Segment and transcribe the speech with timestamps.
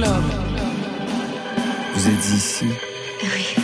[0.00, 0.22] club.
[1.94, 2.66] Vous êtes ici?
[3.22, 3.62] Oui.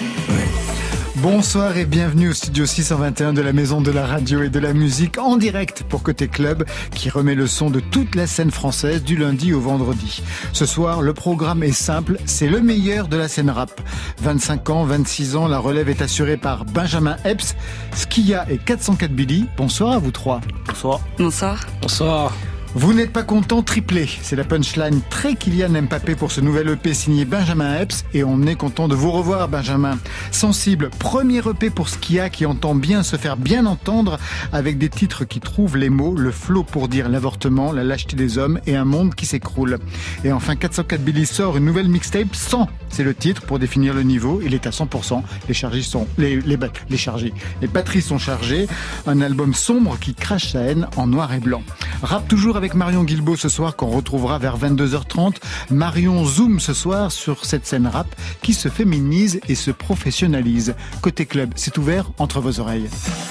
[1.17, 4.75] Bonsoir et bienvenue au studio 621 de la Maison de la Radio et de la
[4.75, 6.65] Musique en direct pour Côté Club
[6.95, 10.23] qui remet le son de toute la scène française du lundi au vendredi.
[10.53, 13.81] Ce soir, le programme est simple, c'est le meilleur de la scène rap.
[14.21, 17.57] 25 ans, 26 ans, la relève est assurée par Benjamin Epps,
[17.95, 19.47] Skia et 404 Billy.
[19.57, 20.43] Bonsoir à vous trois.
[20.67, 21.01] Bonsoir.
[21.19, 21.67] Bonsoir.
[21.81, 22.33] Bonsoir.
[22.79, 24.07] Vous n'êtes pas content, triplé.
[24.21, 28.43] C'est la punchline très Kylian Mbappé pour ce nouvel EP signé Benjamin Epps et on
[28.43, 29.99] est content de vous revoir Benjamin.
[30.31, 34.19] Sensible, premier EP pour Skia qui entend bien se faire bien entendre
[34.53, 38.37] avec des titres qui trouvent les mots, le flot pour dire l'avortement, la lâcheté des
[38.37, 39.79] hommes et un monde qui s'écroule.
[40.23, 42.69] Et enfin 404 Billy sort une nouvelle mixtape 100.
[42.91, 44.43] C'est le titre pour définir le niveau.
[44.45, 45.23] Il est à 100%.
[45.49, 46.59] Les chargés sont, les, les,
[46.91, 47.33] les chargés.
[47.63, 48.67] Les batteries sont chargées.
[49.07, 51.63] Un album sombre qui crache sa haine en noir et blanc.
[52.03, 55.37] Rap toujours avec Marion Guilbeault ce soir qu'on retrouvera vers 22h30.
[55.71, 58.07] Marion zoom ce soir sur cette scène rap
[58.43, 60.75] qui se féminise et se professionnalise.
[61.01, 62.89] Côté club, c'est ouvert entre vos oreilles.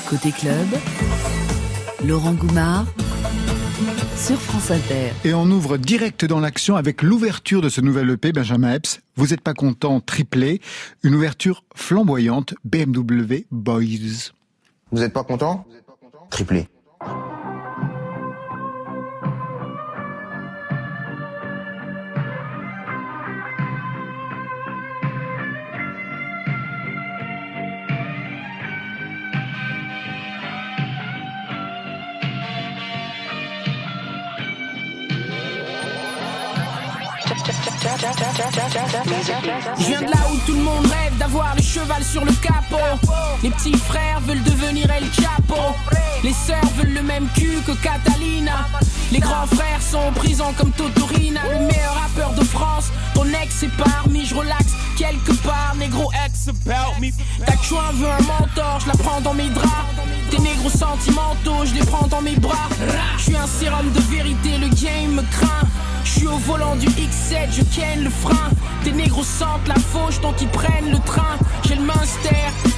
[0.09, 0.67] Côté club,
[2.05, 2.85] Laurent Goumard
[4.15, 5.11] sur France Inter.
[5.23, 9.01] Et on ouvre direct dans l'action avec l'ouverture de ce nouvel EP, Benjamin Epps.
[9.15, 10.61] Vous êtes pas content, triplé.
[11.03, 14.31] Une ouverture flamboyante, BMW Boys.
[14.91, 15.65] Vous êtes pas content?
[16.29, 16.67] Triplé.
[39.79, 42.77] Je viens de là où tout le monde rêve d'avoir le cheval sur le capot.
[43.41, 45.75] Les petits frères veulent devenir El Chapo.
[46.23, 48.67] Les sœurs veulent le même cul que Catalina.
[49.11, 51.41] Les grands frères sont en prison comme Totorina.
[51.51, 52.91] Le meilleur rappeur de France.
[53.15, 55.73] Ton ex est parmi, je relaxe quelque part.
[55.77, 56.45] Négro ex.
[56.45, 59.69] Ta veut un mentor, je la prends dans mes draps.
[60.29, 62.69] Tes négros sentimentaux, je les prends dans mes bras.
[63.17, 65.67] Je suis un sérum de vérité, le game me craint.
[66.05, 68.49] Je suis au volant du X7, je ken le frein.
[68.83, 71.35] Tes négros sentent la fauche, donc ils prennent le train.
[71.63, 72.37] J'ai le minster,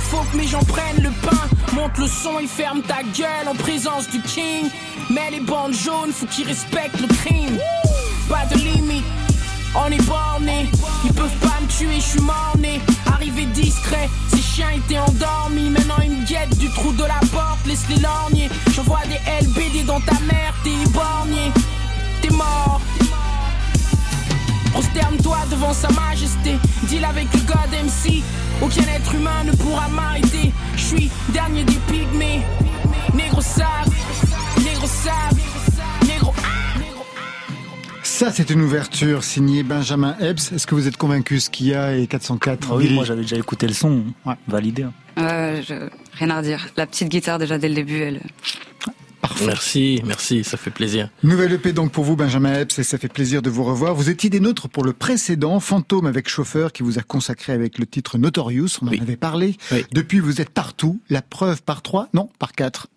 [0.10, 1.38] faut que mes gens prennent le pain.
[1.74, 4.70] Monte le son et ferme ta gueule en présence du king.
[5.10, 7.60] Mais les bandes jaunes, faut qu'ils respectent le crime.
[8.30, 9.06] Pas de limite,
[9.76, 10.70] on est borné.
[11.04, 12.80] Ils peuvent pas me tuer, je suis morné.
[13.14, 15.70] Arrivé discret, ces chiens étaient endormis.
[15.70, 18.50] Maintenant ils me guettent du trou de la porte, laisse-les lorgner.
[18.72, 21.52] Je vois des LBD dans ta mère, t'es éborgné.
[22.22, 22.80] T'es mort.
[24.72, 26.56] Prosterne-toi devant sa majesté.
[26.84, 28.24] Deal avec le God MC.
[28.62, 30.52] Aucun être humain ne pourra m'arrêter.
[30.76, 32.42] Je suis dernier des pygmées.
[33.14, 33.96] Négro sable,
[34.64, 35.42] négro sable,
[36.06, 36.34] négro.
[38.04, 40.52] Ça, c'est une ouverture signée Benjamin Epps.
[40.52, 43.22] Est-ce que vous êtes convaincu ce qu'il y a et 404 ah Oui, moi j'avais
[43.22, 44.04] déjà écouté le son.
[44.26, 44.34] Ouais.
[44.48, 44.86] Validé.
[45.20, 45.74] Euh, je...
[46.14, 46.68] Rien à redire.
[46.78, 48.22] La petite guitare, déjà dès le début, elle.
[49.28, 49.46] Parfait.
[49.46, 51.10] Merci, merci, ça fait plaisir.
[51.24, 53.94] Nouvelle EP donc pour vous, Benjamin Epps, et ça fait plaisir de vous revoir.
[53.96, 57.78] Vous étiez des nôtres pour le précédent, Fantôme avec chauffeur, qui vous a consacré avec
[57.78, 59.00] le titre Notorious, on en Oui.
[59.02, 59.58] avait parlé.
[59.72, 59.86] Oui.
[59.92, 61.00] Depuis, vous êtes partout.
[61.10, 62.88] La preuve par trois Non, par quatre.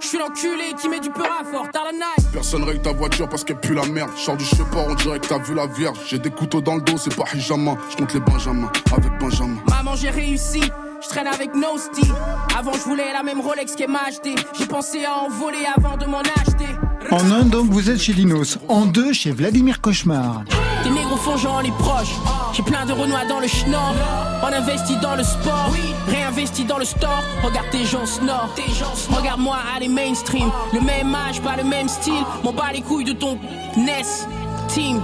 [0.00, 2.32] Je suis l'enculé qui met du peur à fort, t'as la night.
[2.32, 4.10] Personne règle ta voiture parce qu'elle pue la merde.
[4.16, 5.96] Sors du chemin, on dirait que t'as vu la vierge.
[6.08, 7.76] J'ai des couteaux dans le dos, c'est pas hijama.
[7.90, 9.58] Je compte les Benjamins avec Benjamin.
[9.68, 10.60] Maman, j'ai réussi.
[11.02, 12.08] Je traîne avec Nosti.
[12.56, 14.34] Avant, je voulais la même Rolex qu'elle m'a acheté.
[14.56, 16.68] J'ai pensé à en voler avant de m'en acheter.
[17.10, 18.58] En un, donc, vous êtes chez Linos.
[18.68, 20.42] En deux, chez Vladimir Cauchemar.
[20.84, 22.14] Des négros font genre les proches.
[22.52, 23.94] J'ai plein de renois dans le schnorr.
[24.42, 25.72] On investit dans le sport,
[26.08, 27.22] réinvesti dans le store.
[27.42, 28.54] Regarde tes gens snore.
[29.10, 30.50] Regarde-moi aller mainstream.
[30.72, 32.24] Le même âge, pas le même style.
[32.44, 33.38] M'en bats les couilles de ton
[33.76, 34.02] NES
[34.68, 35.00] team.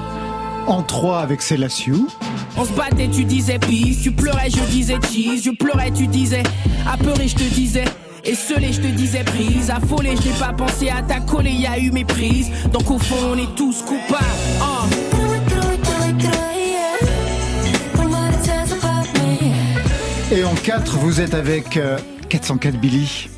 [0.68, 2.08] En trois, avec Célassiou.
[2.56, 4.02] On se battait, tu disais peace.
[4.02, 5.42] Tu pleurais, je disais cheese.
[5.44, 6.42] Je pleurais, tu disais
[6.86, 7.84] apeuré, je te disais.
[8.24, 9.70] Et scellé, je te disais prise.
[9.70, 11.52] Affolé, je n'ai pas pensé à ta coller.
[11.52, 12.50] Y a eu méprise.
[12.72, 14.25] Donc au fond, on est tous coupables.
[14.60, 14.87] hein.
[20.31, 21.98] Et en quatre, vous êtes avec euh,
[22.28, 23.28] 404 Billy.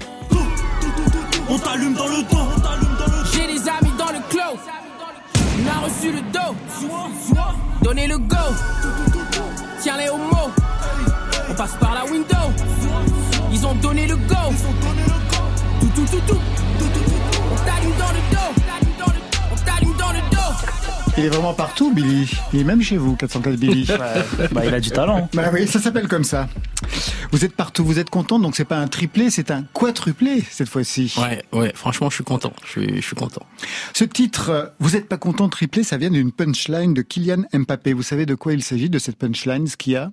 [1.49, 2.39] On t'allume dans le dos,
[6.00, 6.56] Reçu le dos.
[7.82, 8.37] Donnez le go.
[9.82, 10.50] Tiens-les mot.
[11.50, 12.37] On passe par la window.
[13.52, 14.35] Ils ont donné le go.
[15.81, 16.41] Tout, tout, tout, tout.
[17.52, 18.89] On t'allume dans le dos.
[21.18, 22.30] Il est vraiment partout, Billy.
[22.52, 23.86] Il est même chez vous, 404 Billy.
[24.52, 25.28] Bah, il a du talent.
[25.34, 26.48] bah oui, ça s'appelle comme ça.
[27.32, 30.68] Vous êtes partout, vous êtes content, donc c'est pas un triplé, c'est un quadruplé cette
[30.68, 31.14] fois-ci.
[31.18, 32.52] Ouais, ouais, franchement, je suis content.
[32.64, 33.42] Je suis, je suis content.
[33.94, 37.92] Ce titre, euh, vous êtes pas content triplé, ça vient d'une punchline de Kylian Mbappé.
[37.92, 40.10] Vous savez de quoi il s'agit de cette punchline, ce qu'il y a?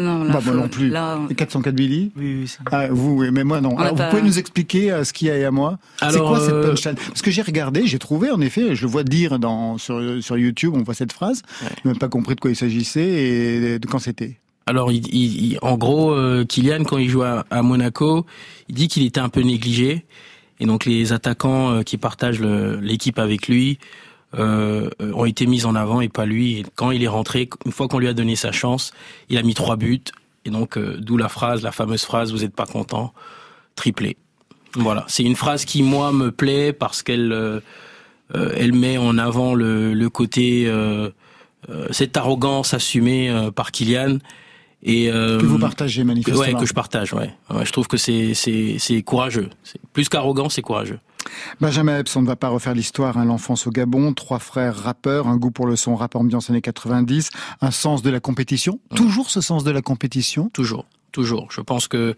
[0.00, 0.88] Non, là, Bah, moi non plus.
[0.88, 2.10] là, Et 404 Billy?
[2.16, 3.74] Oui, oui, c'est- ah, vous, oui, mais moi non.
[3.74, 5.78] On Alors, vous pouvez nous expliquer euh, ce qu'il y a et à moi?
[6.00, 6.94] C'est quoi cette euh, punchline?
[6.94, 10.36] Parce que j'ai regardé, j'ai trouvé en effet, je le vois dire dans, sur, sur
[10.38, 11.42] YouTube, on voit cette phrase.
[11.62, 11.68] Ouais.
[11.82, 14.38] Je n'ai même pas compris de quoi il s'agissait et de quand c'était.
[14.66, 18.24] Alors, il, il- il- en gros, euh, Kylian, quand il joue à, à Monaco,
[18.68, 20.04] il dit qu'il était un peu négligé.
[20.60, 23.78] Et donc, les attaquants euh, qui partagent l'équipe avec lui
[24.38, 26.58] euh, ont été mis en avant et pas lui.
[26.60, 28.92] Et quand il est rentré, une fois qu'on lui a donné sa chance,
[29.28, 30.00] il a mis trois buts.
[30.44, 33.12] Et donc, euh, d'où la phrase, la fameuse phrase, vous êtes pas content,
[33.76, 34.16] triplé.
[34.74, 37.60] Voilà, c'est une phrase qui moi me plaît parce qu'elle euh,
[38.32, 40.72] elle met en avant le, le côté
[41.90, 44.18] cette arrogance assumée par Kylian
[44.82, 46.40] et euh, Que vous partagez que- manifestement.
[46.40, 47.12] ouais, que je partage.
[47.12, 49.50] Ouais, ouais je trouve que c'est courageux.
[49.92, 51.00] Plus qu'arrogant, c'est courageux.
[51.60, 53.16] Benjamin Epps, on ne va pas refaire l'histoire.
[53.18, 56.60] Hein, L'enfance au Gabon, trois frères rappeurs, un goût pour le son rap ambiance années
[56.60, 57.30] 90,
[57.60, 58.80] un sens de la compétition.
[58.94, 60.48] Toujours ce sens de la compétition?
[60.50, 61.48] Toujours, toujours.
[61.50, 62.14] Je pense que euh,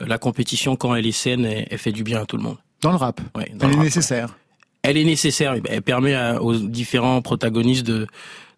[0.00, 2.58] la compétition, quand elle est saine, elle, elle fait du bien à tout le monde.
[2.82, 3.20] Dans le rap.
[3.34, 4.28] Ouais, dans Elle le est rap, nécessaire.
[4.28, 4.34] ouais.
[4.82, 5.54] Elle est nécessaire.
[5.68, 8.06] Elle permet aux différents protagonistes de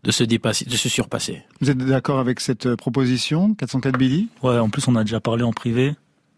[0.05, 1.43] de se dépasser, de se surpasser.
[1.61, 4.29] Vous êtes d'accord avec cette euh, proposition 404 Billy?
[4.45, 5.95] Ouais, en plus, on a déjà parlé en privé.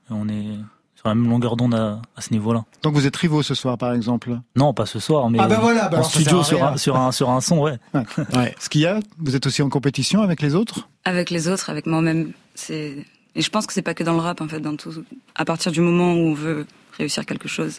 [0.08, 0.56] On est
[1.00, 2.64] sur la même longueur d'onde à, à ce niveau-là.
[2.82, 4.38] Donc vous êtes rivaux ce soir par exemple?
[4.54, 7.10] Non, pas ce soir, mais Ah bah voilà, bah en studio sur un, sur, un,
[7.10, 7.78] sur un son, ouais.
[7.94, 8.54] Ouais.
[8.60, 10.88] Ce qu'il y a, vous êtes aussi en compétition avec les autres?
[11.04, 12.32] Avec les autres, avec moi-même.
[12.68, 14.92] Et je pense que c'est pas que dans le rap en fait, dans tout.
[15.36, 16.66] À partir du moment où on veut
[16.98, 17.78] réussir quelque chose,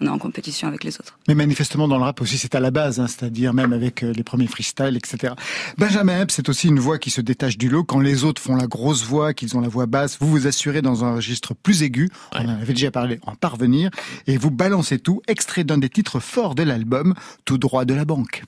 [0.00, 1.18] on est en compétition avec les autres.
[1.26, 4.12] Mais manifestement, dans le rap aussi, c'est à la base, hein, c'est-à-dire même avec euh,
[4.12, 5.34] les premiers freestyles, etc.
[5.76, 7.84] Benjamin Epps, c'est aussi une voix qui se détache du lot.
[7.84, 10.82] Quand les autres font la grosse voix, qu'ils ont la voix basse, vous vous assurez
[10.82, 12.08] dans un registre plus aigu.
[12.32, 13.90] On en avait déjà parlé en parvenir.
[14.26, 17.14] Et vous balancez tout, extrait d'un des titres forts de l'album,
[17.44, 18.44] tout droit de la banque.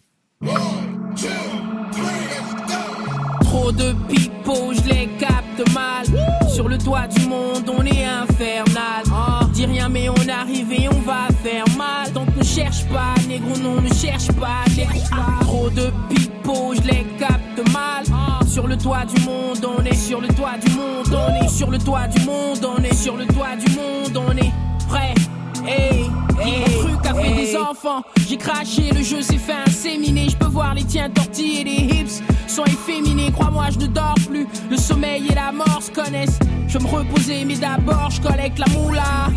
[3.42, 6.06] Trop de pipeaux, je les capte mal.
[6.48, 9.02] Sur le toit du monde, on est infernal.
[9.52, 11.29] Dis rien, mais on arrive et on va
[12.54, 15.00] cherche pas, négro, non, ne cherche pas, négro.
[15.40, 18.04] Trop de pipeaux, je les capte mal.
[18.46, 21.70] Sur le toit du monde, on est sur le toit du monde, on est sur
[21.70, 24.52] le toit du monde, on est sur le toit du monde, on est
[24.88, 25.14] prêt.
[25.64, 26.10] Hey,
[26.40, 28.02] hey, Mon truc a fait des enfants.
[28.28, 30.28] J'ai craché, le jeu s'est fait inséminer.
[30.30, 33.30] Je peux voir les tiens tortillés, les hips sont efféminés.
[33.30, 34.48] Crois-moi, je ne dors plus.
[34.68, 36.40] Le sommeil et la mort se connaissent.
[36.66, 39.30] Je me reposer, mais d'abord je collecte la moula.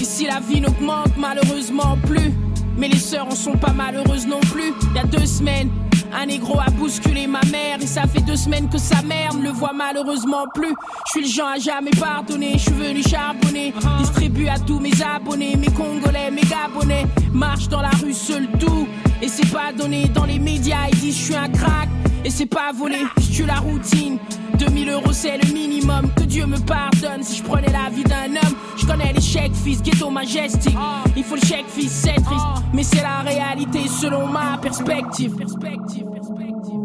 [0.00, 2.32] Ici la vie n'augmente malheureusement plus.
[2.76, 4.74] Mais les sœurs en sont pas malheureuses non plus.
[4.90, 5.70] Il y a deux semaines,
[6.14, 7.78] un négro a bousculé ma mère.
[7.80, 10.74] Et ça fait deux semaines que sa mère ne le voit malheureusement plus.
[11.06, 12.52] Je suis le genre à jamais pardonner.
[12.54, 13.72] Je suis venu charbonner.
[13.98, 17.06] Distribue à tous mes abonnés, mes congolais, mes gabonais.
[17.32, 18.86] Marche dans la rue seul tout.
[19.22, 20.88] Et c'est pas donné dans les médias.
[20.92, 21.88] Ils disent je suis un crack.
[22.26, 24.18] Et c'est pas volé, je tue la routine.
[24.58, 28.34] 2000 euros c'est le minimum, que Dieu me pardonne si je prenais la vie d'un
[28.34, 28.56] homme.
[28.76, 30.76] Je connais les chèques fils, ghetto majestic.
[31.16, 32.44] Il faut le chèque fils, c'est triste.
[32.74, 35.36] Mais c'est la réalité selon ma perspective.
[35.36, 36.80] perspective, perspective,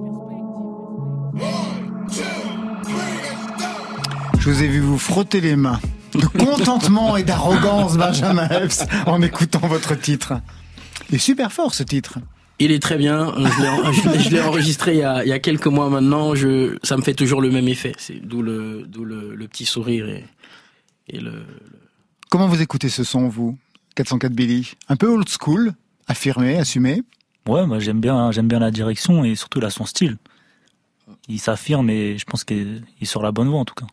[4.38, 5.80] Je vous ai vu vous frotter les mains
[6.14, 10.34] de contentement et d'arrogance, Benjamin Epps, en écoutant votre titre.
[11.10, 12.20] Il est super fort ce titre.
[12.64, 13.34] Il est très bien.
[13.38, 16.36] Je l'ai- Je l'ai enregistré il y, a, il y a quelques mois maintenant.
[16.36, 17.94] Je, ça me fait toujours le même effet.
[17.98, 20.26] C'est d'où le, d'où le, le petit sourire et,
[21.08, 21.44] et le,
[22.30, 23.58] Comment vous écoutez ce son, vous
[23.96, 24.72] 404 Billy?
[24.90, 25.74] Un peu old school,
[26.08, 27.02] affirmé, assumé
[27.48, 30.18] Ouais, moi j'aime bien, j'aime bien la direction et surtout là, son style.
[31.28, 33.88] Il s'affirme et je pense qu'il est sur la bonne voie en tout cas.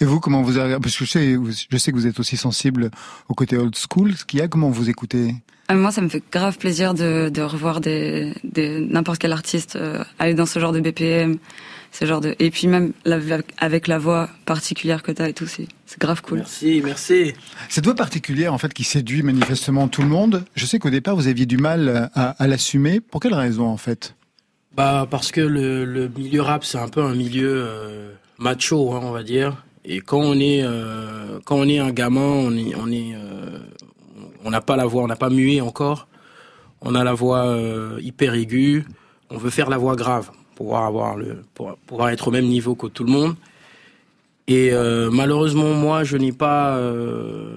[0.00, 0.78] Et vous, comment vous avez...
[0.80, 2.90] Parce que je sais, vous- je sais que vous êtes aussi sensible
[3.28, 4.14] au côté old school.
[4.16, 5.34] Ce qu'il y a, comment vous écoutez?
[5.68, 9.76] Ah, Moi, ça me fait grave plaisir de, de revoir des, des n'importe quel artiste
[9.76, 11.36] euh, aller dans ce genre de BPM,
[11.92, 13.18] ce genre de et puis même la-
[13.58, 16.38] avec la voix particulière que t'as et tout, c'est c'est grave cool.
[16.38, 17.34] Merci, merci.
[17.68, 20.44] Cette voix particulière, en fait, qui séduit manifestement tout le monde.
[20.54, 23.00] Je sais qu'au départ, vous aviez du mal à, à l'assumer.
[23.00, 24.14] Pour quelle raison, en fait?
[24.76, 29.00] Bah parce que le, le milieu rap c'est un peu un milieu euh, macho, hein,
[29.02, 29.64] on va dire.
[29.84, 32.74] Et quand on est euh, quand on est un gamin, on est
[33.14, 33.58] euh,
[34.44, 36.06] on n'a pas la voix, on n'a pas mué encore.
[36.82, 38.84] On a la voix euh, hyper aiguë.
[39.30, 42.74] On veut faire la voix grave pour pouvoir avoir le pour être au même niveau
[42.74, 43.34] que tout le monde.
[44.48, 44.72] Et
[45.12, 46.76] malheureusement moi je n'ai pas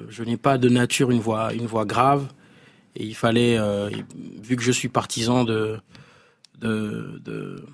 [0.10, 2.28] je n'ai pas de nature une voix une voix grave.
[2.96, 3.58] Et il fallait
[4.44, 5.80] vu que je suis partisan de
[6.60, 7.66] de, de,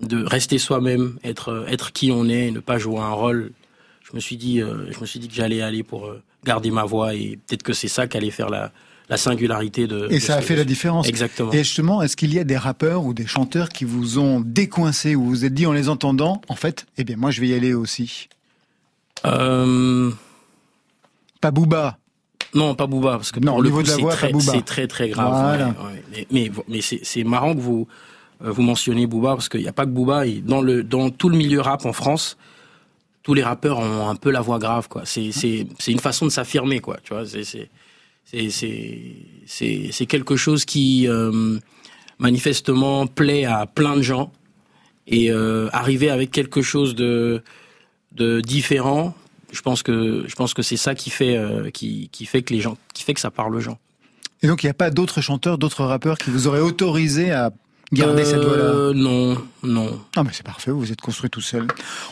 [0.00, 3.52] de rester soi-même, être être qui on est, ne pas jouer un rôle.
[4.02, 6.70] Je me suis dit, euh, je me suis dit que j'allais aller pour euh, garder
[6.70, 8.72] ma voix et peut-être que c'est ça qui allait faire la
[9.08, 10.06] la singularité de.
[10.10, 11.08] Et de ça a fait la différence.
[11.08, 11.52] Exactement.
[11.52, 15.14] Et justement, est-ce qu'il y a des rappeurs ou des chanteurs qui vous ont décoincé
[15.14, 17.48] ou vous vous êtes dit en les entendant, en fait, eh bien moi je vais
[17.48, 18.28] y aller aussi?
[19.26, 20.10] Euh,
[21.40, 21.98] Pas Booba.
[22.54, 24.64] Non, pas Booba, parce que Non, pour au le niveau coup, de la voix, c'est
[24.64, 25.28] très très grave.
[25.28, 25.68] Voilà.
[25.68, 26.04] ouais, ouais.
[26.12, 27.94] Mais, mais, mais c'est, marrant que vous euh,
[28.40, 30.26] vous mentionnez Booba parce qu'il n'y a pas que Booba.
[30.26, 32.36] Et dans le dans tout le milieu rap en France,
[33.22, 35.02] tous les rappeurs ont un peu la voix grave, quoi.
[35.04, 36.98] C'est c'est c'est une façon de s'affirmer, quoi.
[37.02, 37.70] Tu vois, c'est c'est
[38.24, 39.00] c'est c'est
[39.46, 41.58] c'est c'est quelque chose qui euh,
[42.18, 44.32] manifestement plaît à plein de gens
[45.06, 47.42] et euh, arriver avec quelque chose de
[48.12, 49.14] de différent
[49.52, 52.52] je pense que je pense que c'est ça qui fait euh, qui qui fait que
[52.52, 53.78] les gens qui fait que ça parle aux gens
[54.42, 57.52] Et donc il n'y a pas d'autres chanteurs, d'autres rappeurs qui vous auraient autorisé à
[57.92, 61.40] garder cette voix-là Euh, non non Ah mais c'est parfait, vous vous êtes construit tout
[61.40, 61.66] seul.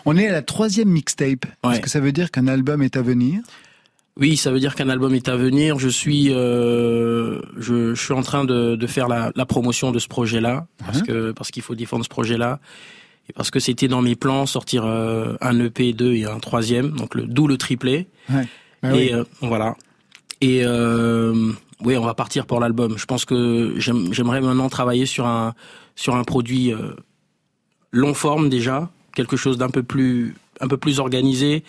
[0.05, 1.47] On est à la troisième mixtape.
[1.71, 3.41] Est-ce que ça veut dire qu'un album est à venir?
[4.19, 8.12] Oui ça veut dire qu'un album est à venir je suis euh, je, je suis
[8.12, 11.50] en train de, de faire la, la promotion de ce projet là parce que parce
[11.50, 12.61] qu'il faut défendre ce projet là
[13.31, 16.91] et parce que c'était dans mes plans sortir euh, un EP 2 et un troisième
[16.91, 18.47] donc le d'où le triplé Ouais.
[18.83, 19.23] Bah et oui.
[19.41, 19.76] voilà.
[20.43, 21.52] Et euh,
[21.85, 22.97] oui, on va partir pour l'album.
[22.97, 25.55] Je pense que j'aime- j'aimerais maintenant travailler sur un
[26.27, 26.93] produit euh,
[27.93, 30.35] long forme déjà, quelque chose d'un peu plus
[30.99, 31.62] organisé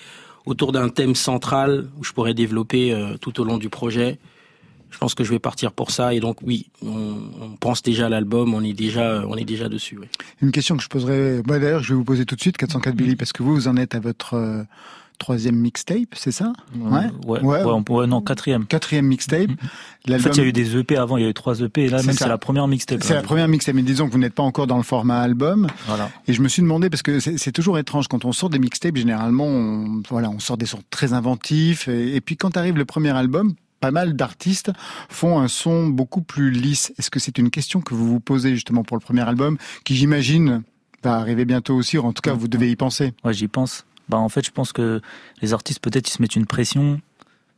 [0.46, 4.20] autour d'un thème central où je pourrais développer euh, tout au long du projet.
[4.92, 8.10] Je pense que je vais partir pour ça et donc oui, on, pense déjà à
[8.10, 9.98] l'album, on est déjà on est déjà dessus.
[10.42, 12.96] Une question que je poserai, bah, d'ailleurs je vais vous poser tout de suite, 404
[12.96, 14.64] Billy, parce que vous, vous en êtes à votre euh,
[15.18, 18.66] troisième mixtape, c'est ça Ouais, ouais, ouais, on pourrait- non, quatrième.
[18.66, 19.50] Quatrième mixtape.
[20.10, 21.84] En fait, il y a eu des EP avant, il y a eu trois EP,
[21.86, 23.04] et là, même c'est la première mixtape.
[23.04, 25.68] C'est la première mixtape, mais disons que vous n'êtes pas encore dans le format album.
[25.88, 26.10] Voilà.
[26.28, 28.60] Et je me suis demandé parce que c'est c'est toujours étrange quand on sort des
[28.60, 28.98] mixtapes.
[28.98, 31.88] Généralement, on, voilà, on sort des sons très inventifs.
[31.88, 34.72] Et, et puis quand arrive le premier album, pas mal d'artistes
[35.10, 36.94] font un son beaucoup plus lisse.
[36.98, 39.96] Est-ce que c'est une question que vous vous posez justement pour le premier album, qui
[39.96, 40.64] j'imagine
[41.04, 43.12] va arriver bientôt aussi, ou en tout cas vous devez y penser?
[43.26, 43.86] Ouais, j'y pense.
[44.10, 45.02] Bah, en fait, je pense que
[45.42, 47.00] les artistes, peut-être, ils se mettent une pression,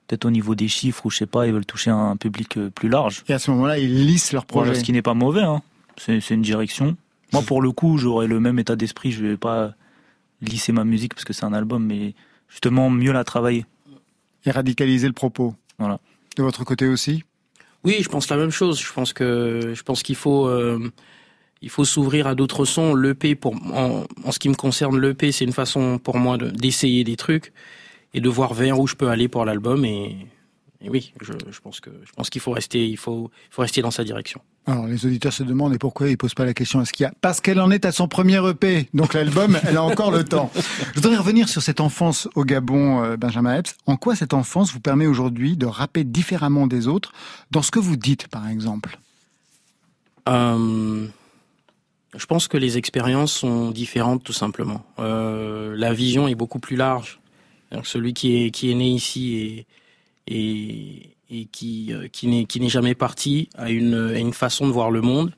[0.07, 2.69] peut-être au niveau des chiffres, ou je sais pas, ils veulent toucher un public euh,
[2.69, 3.23] plus large.
[3.27, 4.65] Et à ce moment-là, ils lissent leur projet.
[4.65, 5.61] Voilà, ce qui n'est pas mauvais, hein.
[5.97, 6.97] C'est c'est une direction.
[7.33, 9.73] Moi, pour le coup, j'aurais le même état d'esprit, je vais pas
[10.41, 12.13] lisser ma musique parce que c'est un album, mais
[12.49, 13.65] justement, mieux la travailler.
[14.45, 15.55] Et radicaliser le propos.
[15.79, 15.99] Voilà.
[16.37, 17.23] De votre côté aussi?
[17.83, 18.79] Oui, je pense la même chose.
[18.79, 20.91] Je pense que je pense qu'il faut euh,
[21.65, 22.93] il faut s'ouvrir à d'autres sons.
[22.95, 26.49] L'EP pour en, en ce qui me concerne, l'EP c'est une façon pour moi de-
[26.51, 27.51] d'essayer des trucs
[28.13, 29.83] et de voir vers où je peux aller pour l'album.
[29.83, 30.15] Et,
[30.81, 33.63] et oui, je, je pense que je pense qu'il faut rester il faut il faut
[33.63, 34.39] rester dans sa direction.
[34.67, 37.03] Alors les auditeurs se demandent et pourquoi ils posent pas la question à ce qu'il
[37.03, 40.11] y a Parce qu'elle en est à son premier EP, donc l'album, elle a encore
[40.11, 40.51] le temps.
[40.55, 43.75] Je voudrais revenir sur cette enfance au Gabon, euh, Benjamin Epps.
[43.85, 47.11] En quoi cette enfance vous permet aujourd'hui de rapper différemment des autres
[47.51, 48.97] dans ce que vous dites, par exemple?
[50.29, 51.05] Euh,
[52.17, 54.85] je pense que les expériences sont différentes tout simplement.
[54.99, 57.19] Euh, la vision est beaucoup plus large.
[57.83, 59.65] Celui qui est qui est né ici et
[60.27, 64.67] et, et qui euh, qui n'est qui n'est jamais parti a une a une façon
[64.67, 65.33] de voir le monde.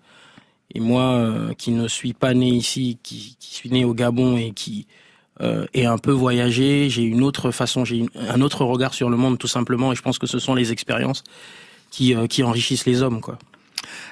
[0.75, 4.37] Et moi, euh, qui ne suis pas né ici, qui, qui suis né au Gabon
[4.37, 4.85] et qui
[5.41, 9.17] euh, ai un peu voyagé, j'ai une autre façon, j'ai un autre regard sur le
[9.17, 9.91] monde tout simplement.
[9.91, 11.23] Et je pense que ce sont les expériences
[11.89, 13.39] qui euh, qui enrichissent les hommes, quoi.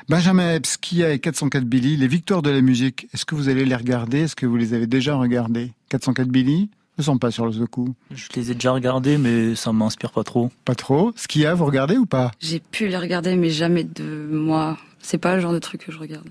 [0.10, 3.66] Benjamin Epps, Kia et 404 Billy, les victoires de la musique, est-ce que vous allez
[3.66, 4.22] les regarder?
[4.22, 5.72] Est-ce que vous les avez déjà regardées?
[5.90, 7.94] 404 Billy ne sont pas sur le coup.
[8.12, 10.52] Je les ai déjà regardés, mais ça m'inspire pas trop.
[10.64, 12.32] Pas trop Skia, vous regardez ou pas?
[12.40, 14.78] J'ai pu les regarder, mais jamais de moi.
[15.00, 16.28] C'est pas le genre de truc que je regarde.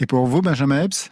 [0.00, 1.10] Et pour vous, Benjamin Epps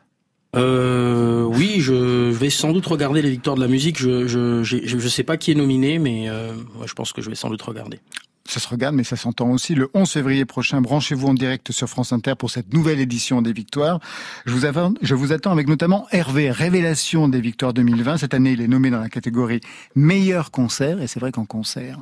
[0.54, 3.98] Euh, oui, je vais sans doute regarder les victoires de la musique.
[3.98, 7.20] Je je je, je sais pas qui est nominé, mais euh, moi, je pense que
[7.22, 8.00] je vais sans doute regarder.
[8.48, 9.74] Ça se regarde, mais ça s'entend aussi.
[9.74, 13.52] Le 11 février prochain, branchez-vous en direct sur France Inter pour cette nouvelle édition des
[13.52, 14.00] Victoires.
[14.46, 18.18] Je vous, attends, avec notamment Hervé, révélation des Victoires 2020.
[18.18, 19.60] Cette année, il est nommé dans la catégorie
[19.94, 21.00] meilleur concert.
[21.00, 21.98] Et c'est vrai qu'en concert,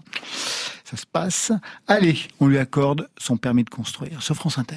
[0.84, 1.52] ça se passe.
[1.88, 4.76] Allez, on lui accorde son permis de construire sur France Inter.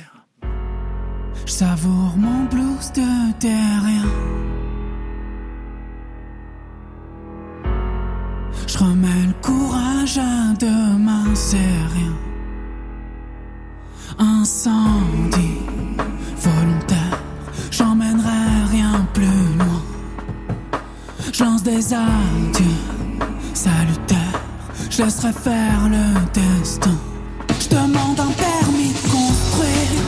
[1.45, 3.38] Je savoure mon de.
[8.65, 11.57] Je remets le courage à demain, c'est
[11.93, 12.15] rien.
[14.17, 15.61] Incendie
[16.41, 17.21] volontaire,
[17.69, 19.81] j'emmènerai rien plus loin.
[21.31, 22.81] Je lance des adieux
[23.53, 24.41] salutaires,
[24.89, 26.97] je laisserai faire le destin.
[27.59, 30.03] Je demande un permis de construire,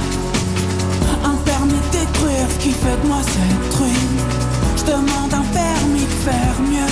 [1.23, 4.19] un permis de détruire qui fait de moi cette ruine.
[6.29, 6.88] faire mieux.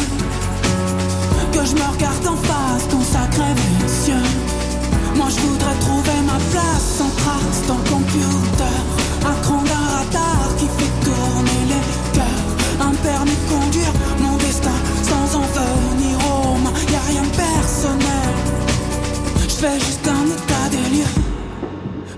[1.57, 3.57] Que je me regarde en face quand ça crève.
[5.15, 8.77] Moi je voudrais trouver ma place sans trace dans le computer.
[9.25, 11.83] Un cran d'un radar qui fait tourner les
[12.13, 12.45] cœurs.
[12.79, 16.77] Un permis de conduire, mon destin sans en venir aux mains.
[16.91, 18.33] Y a rien de personnel.
[19.49, 21.15] Je fais juste un état des lieux.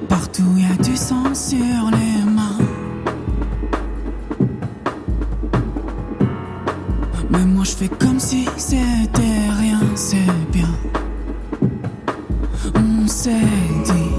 [0.10, 2.09] Partout y a du sang sur les
[7.80, 10.74] fais comme si c'était rien, c'est bien.
[12.76, 13.54] On s'est
[13.86, 14.12] dit,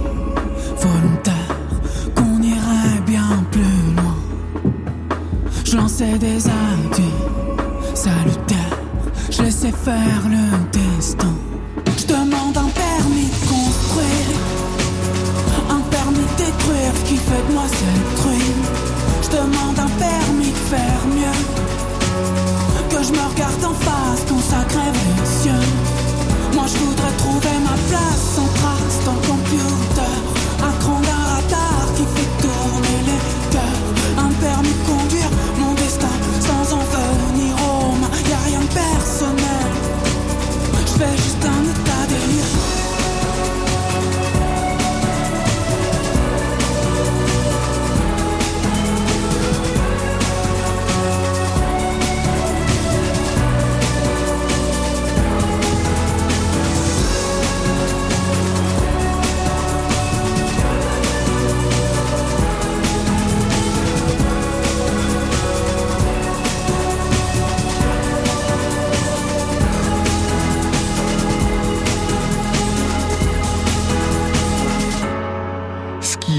[0.79, 1.57] volontaire,
[2.15, 4.17] qu'on irait bien plus loin.
[5.65, 7.19] Je lançais des adieux
[7.95, 8.79] salutaires,
[9.31, 10.45] je laissais faire le
[10.79, 11.35] destin.
[11.99, 14.39] Je demande un permis de construire,
[15.69, 18.65] un permis de détruire qui fait de moi cette ruine.
[19.25, 21.61] Je demande un permis de faire mieux.
[23.11, 24.25] Je me regarde en face
[24.69, 25.67] crève les yeux.
[26.55, 28.39] Moi je voudrais trouver ma place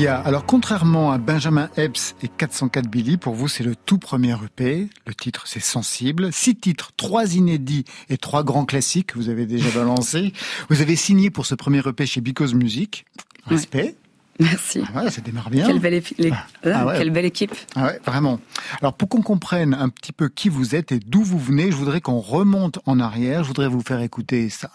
[0.07, 4.89] Alors, contrairement à Benjamin Epps et 404 Billy, pour vous, c'est le tout premier EP.
[5.05, 6.31] Le titre, c'est Sensible.
[6.33, 10.33] Six titres, trois inédits et trois grands classiques que vous avez déjà balancés.
[10.69, 13.05] Vous avez signé pour ce premier EP chez Because Music.
[13.45, 13.95] Respect.
[14.39, 14.81] Merci.
[14.95, 15.67] Ah ouais, ça démarre bien.
[15.67, 16.31] Quelle belle, épi- les-
[16.63, 16.97] Ah ouais.
[16.97, 17.53] Quelle belle équipe.
[17.75, 18.39] Ah ouais, vraiment.
[18.81, 21.75] Alors pour qu'on comprenne un petit peu qui vous êtes et d'où vous venez, je
[21.75, 23.43] voudrais qu'on remonte en arrière.
[23.43, 24.71] Je voudrais vous faire écouter ça.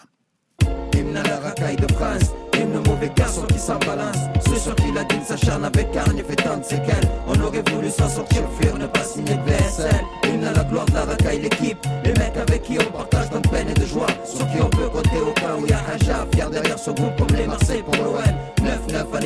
[0.95, 2.31] Hymne à la racaille de France,
[2.67, 4.17] hymne mauvais garçon qui s'en balance.
[4.47, 7.09] Ceux sur qui la dîne s'acharne avec hargne fait tant de séquelles.
[7.27, 10.03] On aurait voulu s'en sortir, fuir, ne pas signer de VSL.
[10.25, 11.77] Hymne à la gloire de la racaille, l'équipe.
[12.03, 14.07] Les mecs avec qui on partage tant de peine et de joie.
[14.25, 16.93] Sur qui on peut compter au cas où y a un jar, fier derrière son
[16.93, 18.56] groupe comme les Marseillais pour l'OL.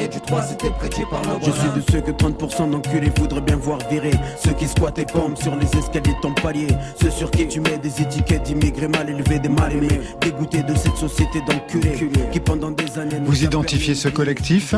[0.01, 3.41] 9-9 années du 3, c'était prédit par Je suis de ceux que 30% d'enculés voudraient
[3.41, 4.11] bien voir virer.
[4.43, 6.67] Ceux qui squattent et pompent sur les escaliers de ton palier.
[7.01, 10.01] Ceux sur qui tu mets des étiquettes d'immigrés mal élevés, des mal aimés.
[10.21, 12.09] Dégoûtés de cette société d'enculés.
[12.31, 13.19] Qui pendant des années.
[13.23, 14.75] Vous identifiez ce collectif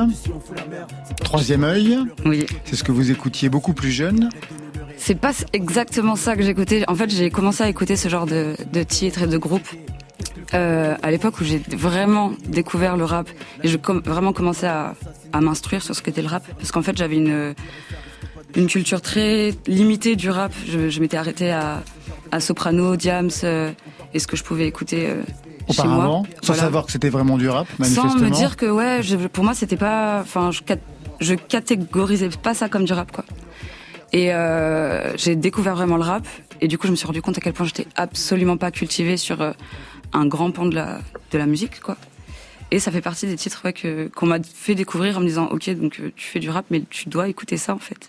[1.23, 1.99] Troisième œil.
[2.25, 2.45] Oui.
[2.65, 4.29] C'est ce que vous écoutiez beaucoup plus jeune.
[4.97, 6.83] C'est pas exactement ça que j'écoutais.
[6.88, 9.67] En fait, j'ai commencé à écouter ce genre de, de titres et de groupes
[10.53, 13.27] euh, à l'époque où j'ai vraiment découvert le rap
[13.63, 14.95] et je com vraiment commencé à,
[15.31, 17.55] à m'instruire sur ce qu'était le rap parce qu'en fait j'avais une
[18.55, 20.51] une culture très limitée du rap.
[20.67, 21.81] Je, je m'étais arrêtée à,
[22.31, 23.71] à Soprano, Diams euh,
[24.13, 25.23] et ce que je pouvais écouter euh,
[25.71, 26.23] chez Auparavant, moi.
[26.43, 26.61] sans Voilà.
[26.61, 28.19] savoir que c'était vraiment du rap, Sans manifestement.
[28.19, 30.61] me dire que ouais, je, pour moi c'était pas, enfin je,
[31.19, 33.25] je catégorisais pas ça comme du rap quoi.
[34.11, 36.27] Et euh, j'ai découvert vraiment le rap
[36.61, 39.17] et du coup je me suis rendu compte à quel point j'étais absolument pas cultivée
[39.17, 39.53] sur euh,
[40.13, 41.97] un grand pan de la de la musique quoi.
[42.71, 45.45] Et ça fait partie des titres ouais, que qu'on m'a fait découvrir en me disant
[45.47, 48.08] ok donc euh, tu fais du rap mais tu dois écouter ça en fait.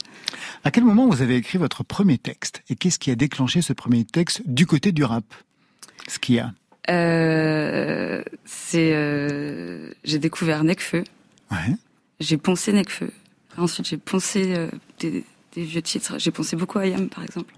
[0.65, 3.73] À quel moment vous avez écrit votre premier texte Et qu'est-ce qui a déclenché ce
[3.73, 5.25] premier texte du côté du rap?
[6.09, 6.53] Ce qu'il y a.
[6.91, 11.05] Euh, c'est euh, j'ai découvert Necfeu.
[11.51, 11.75] Ouais.
[12.21, 13.11] J'ai poncé Necfeu.
[13.57, 16.19] Ensuite, j'ai poncé euh, des, des vieux titres.
[16.19, 17.55] J'ai poncé beaucoup à Yam, par exemple.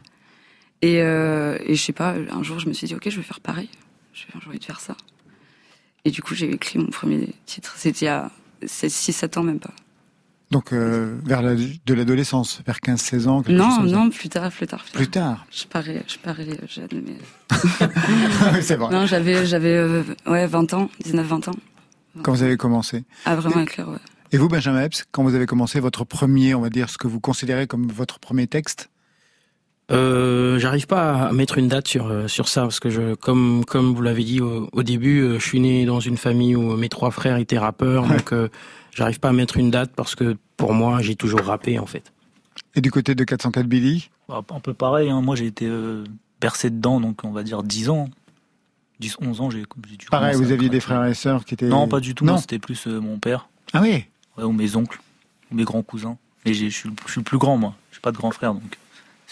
[0.83, 3.41] Et, et je sais pas, un jour, je me suis dit, ok, je vais faire
[3.41, 3.71] pareil.
[4.16, 4.96] J'ai envie de faire ça.
[6.07, 7.74] Et du coup, j'ai écrit mon premier titre.
[7.76, 8.31] C'était il y a
[8.64, 9.74] 6-7 ans, même pas.
[10.50, 13.42] Donc euh, vers la, de l'adolescence, vers 15-16 ans.
[13.42, 14.85] quelque chose Non, non, plus tard, plus tard.
[14.92, 15.44] Plus tard.
[15.50, 17.18] Je parais, je parais jeune, mais.
[18.62, 18.94] C'est vrai.
[18.94, 21.57] Non, j'avais, j'avais, euh, ouais, 20 ans, 19-20 ans.
[22.22, 23.05] Quand vous avez commencé.
[23.24, 23.98] À vraiment écrire, ouais.
[24.33, 27.07] Et vous, Benjamin Epps, quand vous avez commencé votre premier, on va dire, ce que
[27.09, 28.88] vous considérez comme votre premier texte
[29.92, 33.64] Euh, J'arrive pas à mettre une date sur euh, sur ça parce que je comme
[33.64, 36.77] comme vous l'avez dit au, au début, euh, je suis né dans une famille où
[36.77, 38.49] mes trois frères étaient rappeurs, donc euh,
[38.92, 42.12] j'arrive pas à mettre une date parce que pour moi j'ai toujours rappé en fait.
[42.75, 44.11] Et du côté de 404 Billy?
[44.29, 45.20] Bah, un peu pareil, hein.
[45.20, 46.03] moi j'ai été euh,
[46.40, 48.09] bercé dedans, donc on va dire 10 ans.
[48.99, 49.62] 10, 11 ans, j'ai
[49.99, 51.66] dû Pareil, vous aviez des frères et sœurs qui étaient...
[51.68, 52.33] Non, pas du tout, Non.
[52.33, 53.46] moi c'était plus euh, mon père.
[53.75, 54.07] Ah oui
[54.38, 54.99] Ouais, ou mes oncles,
[55.53, 56.16] ou mes grands cousins.
[56.46, 57.75] Et je suis, le- plus grand, moi.
[57.92, 58.62] J'ai pas de grand frère, donc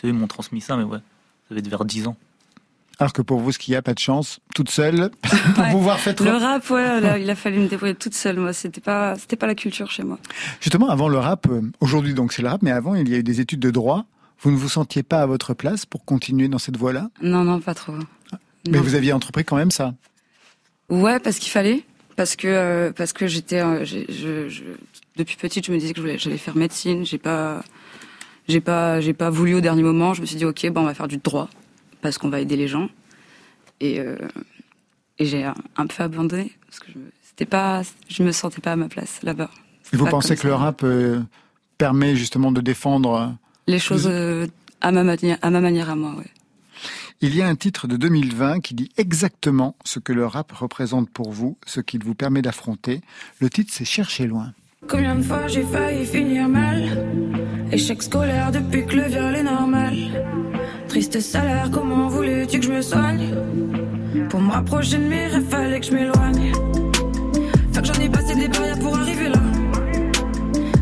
[0.05, 0.99] eux m'ont transmis ça, mais ouais,
[1.49, 2.17] ça va être vers 10 ans.
[3.01, 5.11] Alors que pour vous, ce qu'il y a, pas de chance, toute seule,
[5.57, 8.37] pour pouvoir faire Le rap, ouais, là, il a fallu me débrouiller toute seule.
[8.39, 10.19] Moi, c'était pas, c'était pas la culture chez moi.
[10.61, 13.19] Justement, avant le rap, euh, aujourd'hui donc c'est le rap, mais avant il y a
[13.19, 14.05] eu des études de droit.
[14.41, 17.09] Vous ne vous sentiez pas à votre place pour continuer dans cette voie-là?
[17.23, 17.95] Non, non, pas trop.
[18.69, 19.95] Mais vous aviez entrepris quand même ça
[20.91, 21.83] Ouais, parce qu'il fallait,
[22.15, 24.63] parce que euh, parce que j'étais, euh, j'ai- je, je-
[25.17, 27.05] depuis petite, je me disais que je voulais- j'allais faire médecine.
[27.07, 27.65] J'ai pas,
[28.49, 30.15] j'ai pas, j'ai pas voulu au dernier moment.
[30.15, 31.49] Je me suis dit, ok, bon, on va faire du droit
[32.03, 32.89] parce qu'on va aider les gens.
[33.81, 34.17] Et euh,
[35.19, 36.99] et j'ai un, un peu abandonné parce que je
[37.37, 39.51] c'était pas, je me sentais pas à ma place là-bas.
[39.93, 40.49] Et vous pensez que ça.
[40.49, 41.21] le rap euh,
[41.79, 43.27] permet justement de défendre euh,
[43.67, 44.47] Les choses euh,
[44.81, 46.31] à ma manière, à ma manière à moi, ouais.
[47.21, 51.11] Il y a un titre de 2020 qui dit exactement ce que le rap représente
[51.11, 53.01] pour vous, ce qu'il vous permet d'affronter.
[53.41, 54.53] Le titre, c'est Chercher loin.
[54.87, 57.24] Combien de fois j'ai failli finir mal?
[57.75, 59.95] Échec scolaire depuis que le viol est normal
[60.87, 63.35] Triste salaire, comment voulais-tu que je me soigne?
[64.29, 66.53] Pour me rapprocher de mes rêves, fallait que je m'éloigne
[67.73, 69.41] Fait que j'en ai passé des barrières pour arriver là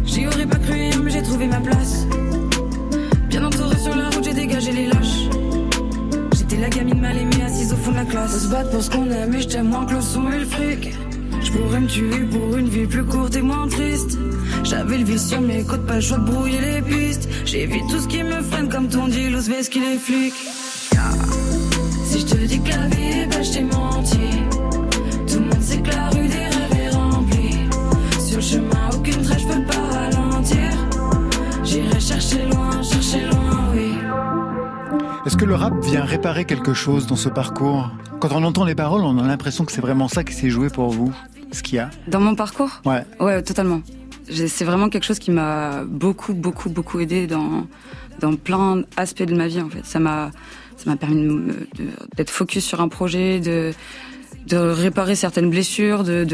[0.05, 2.07] J'y aurais pas cru mais j'ai trouvé ma place
[3.31, 5.31] Bien entouré sur la route, j'ai dégagé les lâches
[6.37, 8.33] J'étais la gamine mal aimée assise au fond de la classe.
[8.33, 10.44] Faut se battre pour ce qu'on aime et je moins que le son et le
[10.44, 10.92] fric.
[11.42, 14.18] Je pourrais me tuer pour une vie plus courte et moins triste.
[14.72, 17.28] J'avais le vice sur mes côtes, pas le choix de brouiller les pistes.
[17.44, 20.32] J'évite tout ce qui me freine comme ton dit l'os qui les flics.
[22.06, 24.18] Si je te dis que la vie est belle, je t'ai menti.
[25.30, 27.58] Tout le monde sait que la rue des rêves est remplie.
[28.18, 30.70] Sur le chemin, aucune trace, je peux pas ralentir.
[31.62, 33.92] J'irai chercher loin, chercher loin, oui.
[35.26, 37.90] Est-ce que le rap vient réparer quelque chose dans ce parcours?
[38.20, 40.70] Quand on entend les paroles, on a l'impression que c'est vraiment ça qui s'est joué
[40.70, 41.12] pour vous,
[41.52, 41.90] ce qu'il y a.
[42.08, 42.80] Dans mon parcours?
[42.87, 43.04] Ouais.
[43.20, 43.82] Ouais, totalement.
[44.35, 47.66] C'est vraiment quelque chose qui m'a beaucoup, beaucoup, beaucoup aidé dans,
[48.21, 49.85] dans plein d'aspects de ma vie, en fait.
[49.85, 50.31] Ça m'a,
[50.77, 51.53] ça m'a permis
[52.16, 53.73] d'être focus sur un projet, de,
[54.49, 56.25] de réparer certaines blessures, de,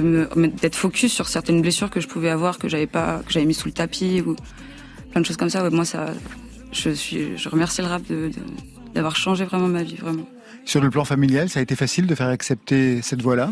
[0.61, 3.55] d'être focus sur certaines blessures que je pouvais avoir, que j'avais pas, que j'avais mis
[3.55, 4.37] sous le tapis ou
[5.11, 5.69] plein de choses comme ça.
[5.71, 6.07] Moi, ça,
[6.73, 8.03] je suis, je remercie le rap
[8.95, 10.27] d'avoir changé vraiment ma vie, vraiment.
[10.65, 13.51] Sur le plan familial, ça a été facile de faire accepter cette voie-là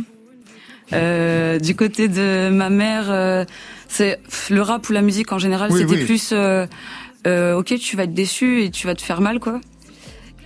[0.92, 3.44] Euh, du côté de ma mère, euh,
[3.88, 4.20] c'est
[4.50, 6.04] le rap ou la musique en général, Oui, c'était oui.
[6.04, 6.66] plus euh,
[7.56, 9.60] ok, tu vas être déçu et tu vas te faire mal, quoi.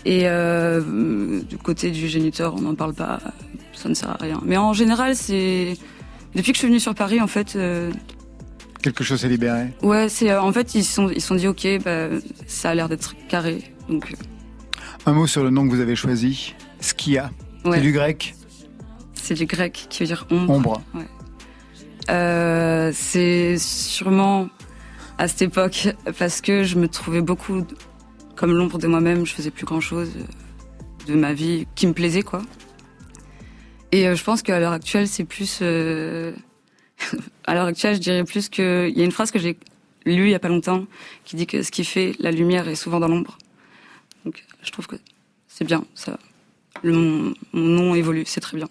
[0.07, 3.21] Et du côté du géniteur, on n'en parle pas,
[3.75, 4.41] ça ne sert à rien.
[4.47, 5.77] Mais en général, c'est
[6.35, 7.59] depuis que je suis venue sur Paris, en fait,
[8.83, 9.67] Quelque chose s'est libéré.
[9.83, 12.09] ouais, c'est en fait ils se sont ils sont dit ok, bah,
[12.47, 14.15] ça a l'air d'être carré, donc
[15.05, 17.31] Un mot sur le nom que vous avez choisi, Skia.
[17.67, 17.77] Ouais.
[17.77, 18.35] C'est du grec
[19.31, 20.55] c'est du grec qui veut dire ombre.
[20.55, 20.83] Ombre.
[20.93, 21.07] Ouais.
[22.11, 24.49] Euh, c'est sûrement
[25.19, 25.87] à cette époque
[26.19, 27.65] parce que je me trouvais beaucoup
[28.35, 29.25] comme l'ombre de moi-même.
[29.25, 30.11] Je faisais plus grand-chose
[31.07, 32.43] de ma vie qui me plaisait, quoi.
[33.93, 35.61] Et euh, je pense qu'à l'heure actuelle, c'est plus.
[35.63, 36.33] euh,
[37.45, 38.89] à l'heure actuelle, je dirais plus que.
[38.91, 39.57] Il y a une phrase que j'ai
[40.07, 40.87] lue il y a pas longtemps
[41.25, 43.39] qui dit que ce qui fait la lumière est souvent dans l'ombre.
[44.25, 44.97] Donc, je trouve que
[45.47, 45.85] c'est bien.
[45.95, 46.19] Ça,
[46.83, 48.67] le, mon, mon nom évolue, c'est très bien.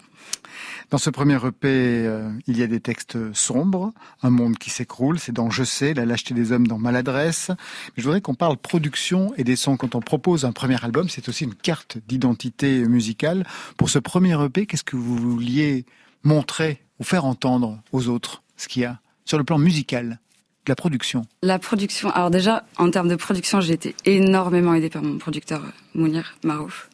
[0.90, 3.92] Dans ce premier EP, euh, il y a des textes sombres,
[4.24, 7.50] un monde qui s'écroule, c'est dans Je sais, la lâcheté des hommes dans Maladresse.
[7.50, 9.76] Mais je voudrais qu'on parle production et des sons.
[9.76, 13.46] Quand on propose un premier album, c'est aussi une carte d'identité musicale.
[13.76, 15.86] Pour ce premier EP, qu'est-ce que vous vouliez
[16.24, 20.18] montrer ou faire entendre aux autres, ce qu'il y a sur le plan musical,
[20.66, 21.22] de la production?
[21.44, 22.10] La production.
[22.10, 25.62] Alors déjà, en termes de production, j'ai été énormément aidée par mon producteur
[25.94, 26.90] Mounir Marouf.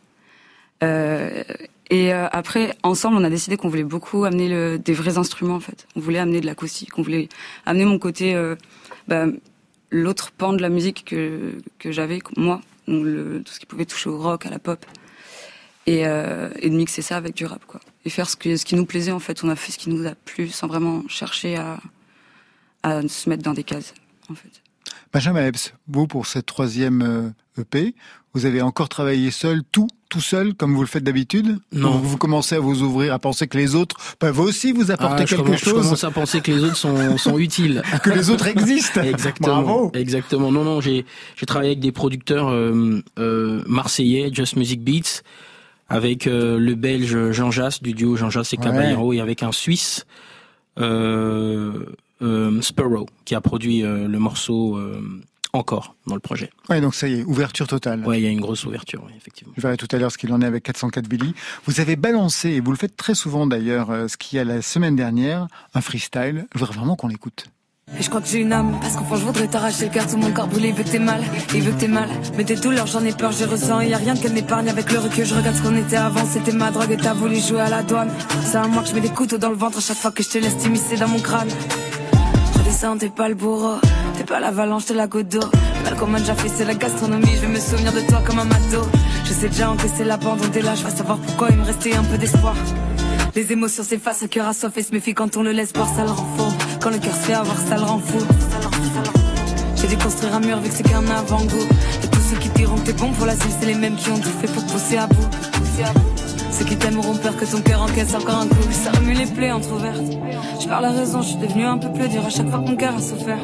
[0.83, 1.43] Euh,
[1.91, 5.57] et euh, après, ensemble, on a décidé qu'on voulait beaucoup amener le, des vrais instruments
[5.57, 5.87] en fait.
[5.95, 7.29] On voulait amener de l'acoustique, on voulait
[7.65, 8.57] amener mon côté, euh,
[9.07, 9.27] bah,
[9.91, 13.85] l'autre pan de la musique que que j'avais moi, donc le, tout ce qui pouvait
[13.87, 14.85] toucher au rock, à la pop,
[15.87, 17.81] et, euh, et de mixer ça avec du rap quoi.
[18.05, 19.45] Et faire ce que ce qui nous plaisait en fait.
[19.45, 21.79] On a fait ce qui nous a plu sans vraiment chercher à
[22.83, 23.95] à se mettre dans des cases
[24.29, 24.66] en fait.
[25.17, 27.01] Benjamin Epps, vous, pour cette troisième
[27.57, 27.95] euh, EP,
[28.35, 31.59] vous avez encore travaillé seul, tout, tout seul, comme vous le faites d'habitude?
[31.73, 31.93] Non.
[31.93, 35.23] Vous, vous commencez à vous ouvrir, à penser que les autres peuvent aussi vous apporter
[35.23, 37.83] Ah, quelque commence- Je chose commence à penser que les autres sont, sont utiles.
[38.05, 39.01] Que les autres existent.
[39.05, 39.63] Exactement.
[39.63, 39.91] Bravo.
[39.95, 40.53] Exactement.
[40.53, 45.23] Non, non, j'ai j'ai travaillé avec des producteurs euh, euh, marseillais, Just Music Beats,
[45.89, 48.65] avec euh, le Belge Jean Jass du duo Jean Jass et Ouais.
[48.65, 50.05] Caballero, et avec un Suisse,
[50.79, 51.87] euh,
[52.23, 55.01] euh, Sparrow, qui a produit euh, le morceau euh,
[55.57, 56.51] encore dans le projet.
[56.69, 58.07] Ouais, donc ça y est, ouverture totale.
[58.07, 59.53] Ouais, il y a une grosse ouverture, oui, effectivement.
[59.57, 61.35] Je verrai tout à l'heure ce qu'il en est avec 404 Billy.
[61.65, 64.45] Vous avez balancé, et vous le faites très souvent d'ailleurs, euh, ce qu'il y a
[64.45, 66.47] la semaine dernière, un freestyle.
[66.55, 67.47] Je voudrais vraiment qu'on l'écoute.
[67.97, 70.09] Et je crois que j'ai une âme, parce qu'au fond je voudrais t'arracher le cœur,
[70.09, 71.23] tout mon corps brûlé, il veut que t'aies mal,
[71.55, 72.11] il veut que t'aies mal.
[72.37, 74.99] Mais des douleurs, j'en ai peur, je ressens, y a rien qu'elle m'épargne avec le
[74.99, 77.71] recul, je regarde ce qu'on était avant, c'était ma drogue et t'as voulu jouer à
[77.71, 78.11] la douane.
[78.43, 80.25] C'est à moi que je mets des couteaux dans le ventre à chaque fois que
[80.25, 81.49] je te laisse t'immiscer dans mon crâne.
[82.79, 83.77] T'es pas le bourreau,
[84.19, 85.41] t'es pas l'avalanche, t'es la goutte d'eau.
[85.83, 88.45] Mal m'a déjà fait, c'est la gastronomie, je vais me souvenir de toi comme un
[88.45, 88.87] mato.
[89.25, 92.05] Je sais déjà encaisser l'abandon dès là, je vais savoir pourquoi il me restait un
[92.05, 92.55] peu d'espoir.
[93.35, 96.11] Les émotions s'effacent, le cœur assoiffé se méfie quand on le laisse boire, ça le
[96.11, 96.29] rend.
[96.83, 98.03] Quand le cœur se fait avoir, ça le rend.
[99.77, 101.67] J'ai dû construire un mur vu que c'est qu'un avant-goût.
[102.05, 104.11] Et tous ceux qui diront que t'es bon pour la cible, c'est les mêmes qui
[104.11, 105.29] ont tout fait pour te pousser à bout.
[106.59, 108.57] Ceux qui t'aiment auront peur que ton cœur encaisse encore un coup.
[108.73, 110.01] Ça remue les plaies entrouvertes.
[110.61, 112.71] Je perds la raison, je suis devenu un peu plus dur à chaque fois que
[112.71, 113.39] mon cœur a souffert.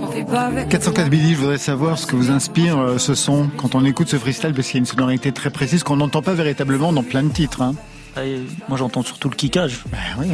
[0.00, 0.68] On fait pas avec.
[0.68, 4.08] 404 Billy, je voudrais savoir ce que vous inspire euh, ce son quand on écoute
[4.08, 7.02] ce freestyle parce qu'il y a une sonorité très précise qu'on n'entend pas véritablement dans
[7.02, 7.60] plein de titres.
[7.62, 7.74] Hein.
[8.16, 9.84] Ah, et moi j'entends surtout le kickage.
[9.92, 10.28] Ben oui.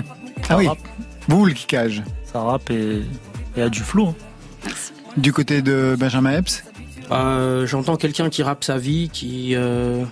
[0.49, 0.69] Ah oui.
[0.69, 0.79] rappe.
[1.29, 2.03] Vous, le kickage.
[2.33, 3.03] Ça rappe et
[3.57, 4.09] il y a du flow.
[4.09, 4.71] hein.
[5.17, 6.65] Du côté de Benjamin Epps
[7.11, 10.05] Euh, J'entends quelqu'un qui rappe sa vie, qui euh,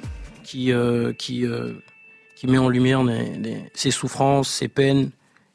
[0.42, 1.72] qui euh, qui euh,
[2.37, 5.11] qui met en lumière les- les- ses souffrances, ses peines.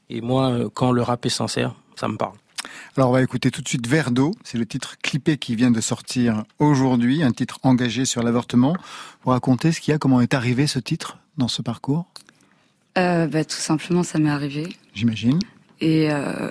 [0.10, 2.34] Et moi, euh, quand le rap est sincère, ça me parle.
[2.95, 5.80] Alors on va écouter tout de suite d'eau, c'est le titre clippé qui vient de
[5.82, 8.76] sortir aujourd'hui, un titre engagé sur l'avortement.
[9.23, 12.06] Vous racontez ce qu'il y a, comment est arrivé ce titre dans ce parcours,
[12.97, 14.76] Euh, bah, tout simplement, ça m'est arrivé.
[14.95, 15.39] j'imagine.
[15.82, 16.50] Et euh,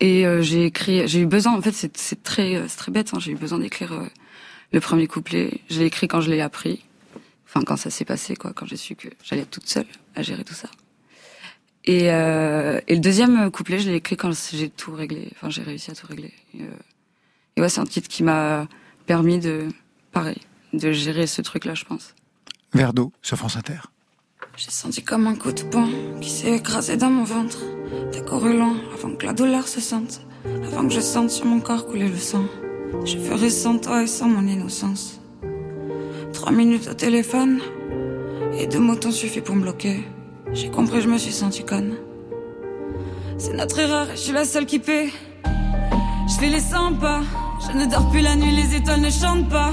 [0.00, 1.56] et euh, j'ai écrit, j'ai eu besoin.
[1.56, 3.10] En fait, c'est très c'est très bête.
[3.14, 4.06] hein, j'ai eu besoin d'écrire euh,
[4.72, 5.60] le premier couplet.
[5.70, 6.84] Je l'ai écrit quand je l'ai appris.
[7.54, 8.52] Enfin, quand ça s'est passé, quoi.
[8.54, 10.68] Quand j'ai su que j'allais être toute seule à gérer tout ça.
[11.84, 15.28] Et euh, et le deuxième couplet, je l'ai écrit quand j'ai tout réglé.
[15.34, 16.32] Enfin, j'ai réussi à tout régler.
[16.54, 16.66] Et, euh,
[17.56, 18.68] et ouais, c'est un titre qui m'a
[19.04, 19.68] permis de,
[20.12, 20.38] pareil,
[20.72, 22.14] de gérer ce truc-là, je pense.
[22.72, 23.80] Verre d'eau sur France Inter.
[24.56, 25.88] J'ai senti comme un coup de poing
[26.20, 27.58] qui s'est écrasé dans mon ventre.
[28.12, 30.22] T'as couru loin avant que la douleur se sente.
[30.64, 32.44] Avant que je sente sur mon corps couler le sang.
[33.04, 35.21] Je ferai sans toi et sans mon innocence.
[36.42, 37.60] Trois minutes au téléphone
[38.58, 40.02] et deux mots t'ont suffi pour me bloquer.
[40.52, 41.94] J'ai compris, je me suis senti conne.
[43.38, 45.10] C'est notre erreur je suis la seule qui paie.
[45.44, 47.20] Je fais les 100 pas.
[47.64, 49.70] Je ne dors plus la nuit, les étoiles ne chantent pas.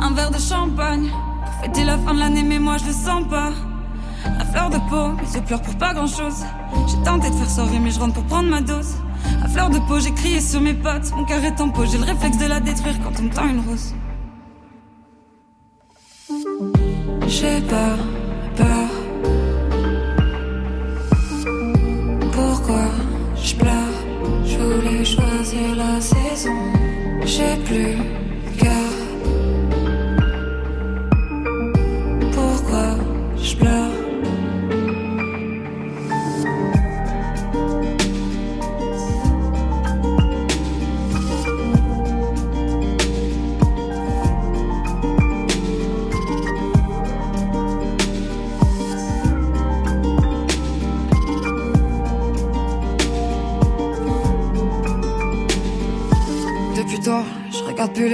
[0.00, 1.08] Un verre de champagne.
[1.44, 3.52] Pour fêter la fin de l'année, mais moi je le sens pas.
[4.24, 6.42] À fleur de peau, mes yeux pleurent pour pas grand chose.
[6.88, 8.96] J'ai tenté de faire sourire, mais je rentre pour prendre ma dose.
[9.40, 11.12] À fleur de peau, j'ai crié sur mes potes.
[11.14, 13.46] Mon cœur est en peau, j'ai le réflexe de la détruire quand on me tend
[13.46, 13.94] une rose.
[17.34, 17.98] J'ai peur,
[18.56, 18.90] peur.
[22.30, 22.84] Pourquoi
[23.42, 23.96] je pleure?
[24.44, 26.60] Je voulais choisir la saison.
[27.24, 27.96] J'ai plus
[28.58, 28.91] cœur.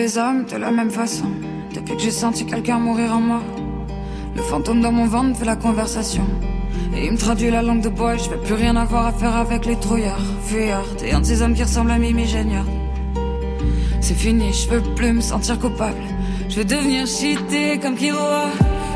[0.09, 1.27] Les hommes de la même façon.
[1.75, 3.43] Depuis que j'ai senti quelqu'un mourir en moi.
[4.35, 6.25] Le fantôme dans mon ventre fait la conversation.
[6.97, 9.13] Et il me traduit la langue de bois et je veux plus rien avoir à
[9.13, 11.03] faire avec les trouillards, fuyards.
[11.05, 12.65] Et un de ces hommes qui ressemblent à Mimi Géniard.
[14.01, 16.05] C'est fini, je veux plus me sentir coupable.
[16.49, 18.47] Je veux devenir cheaté comme Kiroa.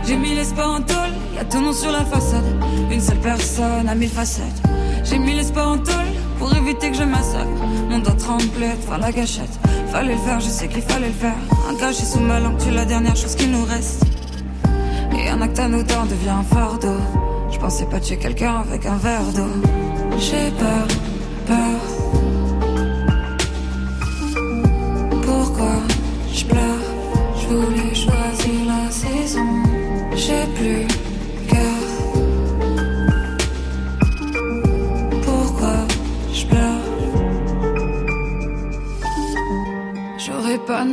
[0.06, 2.48] J'ai mis l'espoir en tôle, y a ton nom sur la façade.
[2.90, 4.62] Une seule personne a mille facettes.
[5.04, 7.50] J'ai mis l'espoir en tôle pour éviter que je massacre.
[7.90, 9.61] Mon doigt tremblait devant la gâchette.
[9.92, 11.34] Fallait le faire, je sais qu'il fallait le faire.
[11.68, 14.02] Un cachet sous ma langue, tu la dernière chose qui nous reste.
[15.14, 16.96] Et un acte anodin devient un fardeau.
[17.50, 19.52] Je pensais pas tuer quelqu'un avec un verre d'eau.
[20.18, 20.88] J'ai peur,
[21.46, 21.91] peur.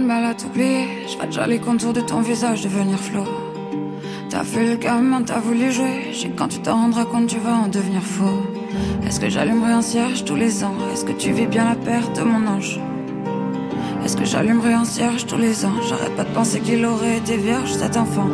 [0.10, 0.88] Mal à t'oublier.
[1.08, 3.28] Je déjà les contours de ton visage devenir flot.
[4.32, 5.98] T'as fait le gamin, t'as voulu jouer.
[6.14, 8.42] J'ai quand tu t'en rendras compte, tu vas en devenir faux.
[9.06, 10.74] Est-ce que j'allumerai un cierge tous les ans?
[10.92, 12.80] Est-ce que tu vis bien la perte de mon ange?
[14.04, 15.78] Est-ce que j'allumerai un cierge tous les ans?
[15.88, 18.30] J'arrête pas de penser qu'il aurait été vierge cet enfant.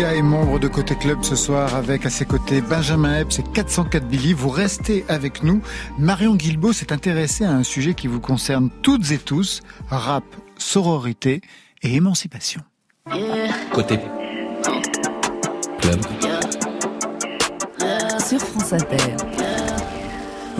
[0.00, 4.06] Est membre de Côté Club ce soir avec à ses côtés Benjamin Epps et 404
[4.06, 4.32] Billy.
[4.32, 5.60] Vous restez avec nous.
[5.98, 9.60] Marion Guilbault s'est intéressée à un sujet qui vous concerne toutes et tous,
[9.90, 10.24] rap,
[10.56, 11.42] sororité
[11.82, 12.62] et émancipation.
[13.72, 13.98] Côté
[15.82, 16.00] Club.
[18.26, 19.49] Sur France Inter.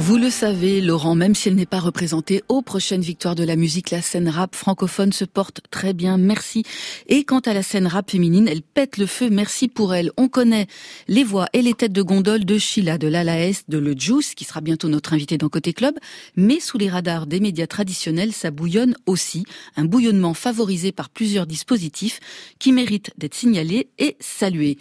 [0.00, 3.54] Vous le savez, Laurent, même si elle n'est pas représentée aux prochaines victoires de la
[3.54, 6.64] musique, la scène rap francophone se porte très bien, merci.
[7.06, 10.10] Et quant à la scène rap féminine, elle pète le feu, merci pour elle.
[10.16, 10.68] On connaît
[11.06, 14.44] les voix et les têtes de gondole de Sheila, de Lalaes, de Le Juice, qui
[14.44, 15.94] sera bientôt notre invité dans Côté Club,
[16.34, 19.44] mais sous les radars des médias traditionnels, ça bouillonne aussi,
[19.76, 22.20] un bouillonnement favorisé par plusieurs dispositifs
[22.58, 24.78] qui méritent d'être signalés et salués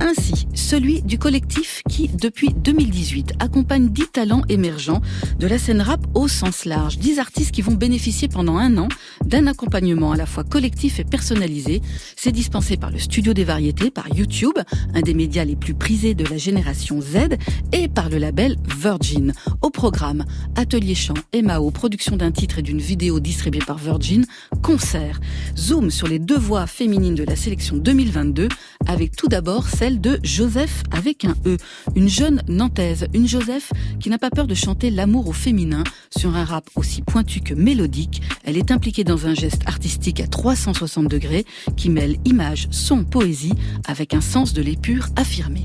[0.00, 5.00] ainsi celui du collectif qui, depuis 2018, accompagne 10 talents émergents
[5.38, 6.98] de la scène rap au sens large.
[6.98, 8.88] 10 artistes qui vont bénéficier pendant un an
[9.24, 11.82] d'un accompagnement à la fois collectif et personnalisé.
[12.16, 14.58] C'est dispensé par le Studio des Variétés, par YouTube,
[14.94, 17.36] un des médias les plus prisés de la génération Z,
[17.72, 19.32] et par le label Virgin.
[19.62, 20.24] Au programme,
[20.56, 24.24] atelier chant, MAO, production d'un titre et d'une vidéo distribuée par Virgin,
[24.62, 25.20] concert.
[25.56, 28.48] Zoom sur les deux voix féminines de la sélection 2022,
[28.86, 31.56] avec tout d'abord celle de Joseph avec un E,
[31.96, 35.82] une jeune nantaise, une Joseph qui n'a pas peur de chanter l'amour au féminin.
[36.16, 38.22] Sur un rap aussi pointu que mélodique.
[38.44, 41.44] Elle est impliquée dans un geste artistique à 360 degrés
[41.76, 43.54] qui mêle image, son, poésie
[43.88, 45.62] avec un sens de l'épure affirmé.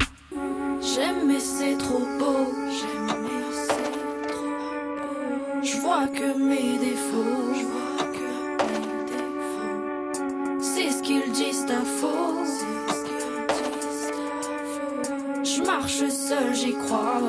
[15.77, 17.21] Marche seul, j'y crois.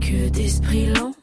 [0.00, 1.14] Que d'esprit lent,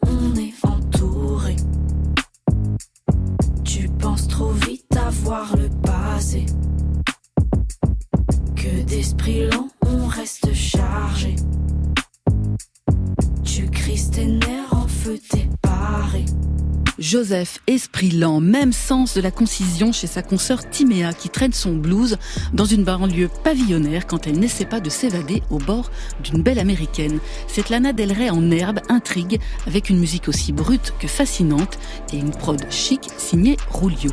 [17.67, 22.17] esprit lent, même sens de la concision chez sa consoeur Timéa qui traîne son blues
[22.53, 25.91] dans une banlieue pavillonnaire quand elle n'essaie pas de s'évader au bord
[26.23, 27.19] d'une belle américaine.
[27.47, 31.77] Cette Lana Del Rey en herbe intrigue avec une musique aussi brute que fascinante
[32.11, 34.11] et une prod chic signée Rulio.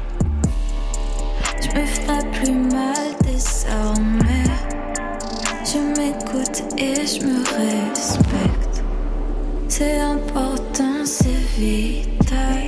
[1.75, 4.45] Me plus mal désormais.
[5.65, 7.39] Je m'écoute et je me
[7.93, 8.83] respecte.
[9.69, 12.60] C'est important, c'est vital.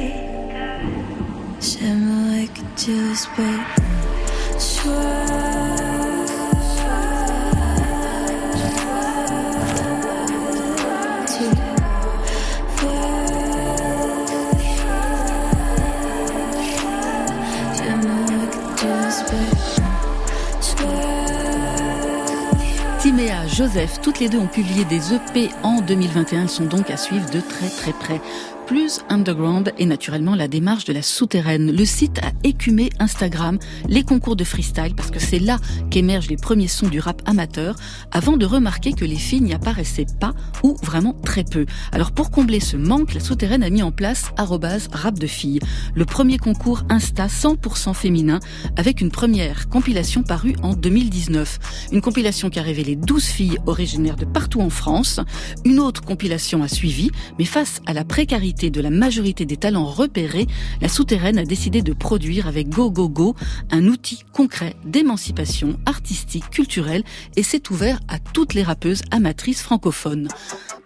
[22.98, 26.42] Timéa, Joseph, toutes les deux ont publié des EP en 2021.
[26.42, 28.20] Elles sont donc à suivre de très très près
[28.66, 31.72] plus underground et naturellement la démarche de la souterraine.
[31.72, 35.58] Le site a écumé Instagram, les concours de freestyle parce que c'est là
[35.90, 37.76] qu'émergent les premiers sons du rap amateur
[38.10, 41.66] avant de remarquer que les filles n'y apparaissaient pas ou vraiment très peu.
[41.92, 45.60] Alors pour combler ce manque, la souterraine a mis en place rap de filles,
[45.94, 48.40] le premier concours Insta 100% féminin
[48.76, 51.88] avec une première compilation parue en 2019.
[51.92, 55.20] Une compilation qui a révélé 12 filles originaires de partout en France.
[55.64, 59.86] Une autre compilation a suivi, mais face à la précarité de la majorité des talents
[59.86, 60.46] repérés,
[60.80, 63.34] la souterraine a décidé de produire avec Go Go Go
[63.70, 67.02] un outil concret d'émancipation artistique, culturelle
[67.36, 70.28] et s'est ouvert à toutes les rappeuses amatrices francophones.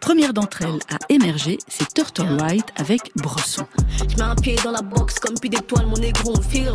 [0.01, 3.67] Première d'entre elles à émerger, c'est Turtle White avec Bresson.
[3.99, 6.73] Je mets un pied dans la box comme puis d'étoiles, mon négro on feel.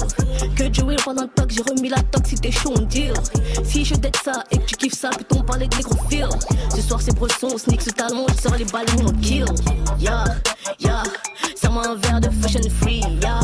[0.56, 3.14] Que Joey pendant le pack, j'ai remis la toxicité chaud on deal.
[3.64, 5.96] Si je dette ça et que tu kiffes ça, putain parler de négro.
[6.76, 9.46] Ce soir c'est Bresson, sneak ce talent, je sors les balles, on kill.
[10.00, 10.26] Yeah,
[10.82, 11.04] yeah,
[11.72, 13.02] m'a un verre de fashion free.
[13.22, 13.40] Yeah,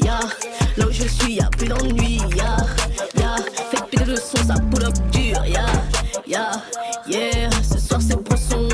[0.00, 0.20] yeah,
[0.76, 2.18] là où je suis, y'a plus d'ennui.
[2.36, 2.56] Yeah,
[3.16, 3.36] yeah,
[3.70, 5.44] faites péter le son, ça pull up dur.
[5.46, 5.66] Yeah,
[6.26, 6.52] yeah,
[7.06, 8.68] yeah, ce soir c'est Bresson.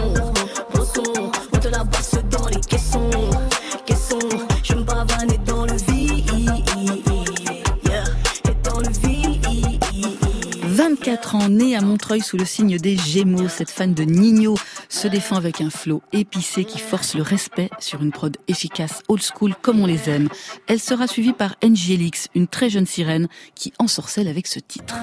[10.78, 14.54] 24 ans, née à Montreuil sous le signe des Gémeaux, cette fan de Nino
[14.88, 19.20] se défend avec un flow épicé qui force le respect sur une prod efficace, old
[19.20, 20.28] school comme on les aime.
[20.68, 23.26] Elle sera suivie par NGLX, une très jeune sirène
[23.56, 24.94] qui ensorcelle avec ce titre.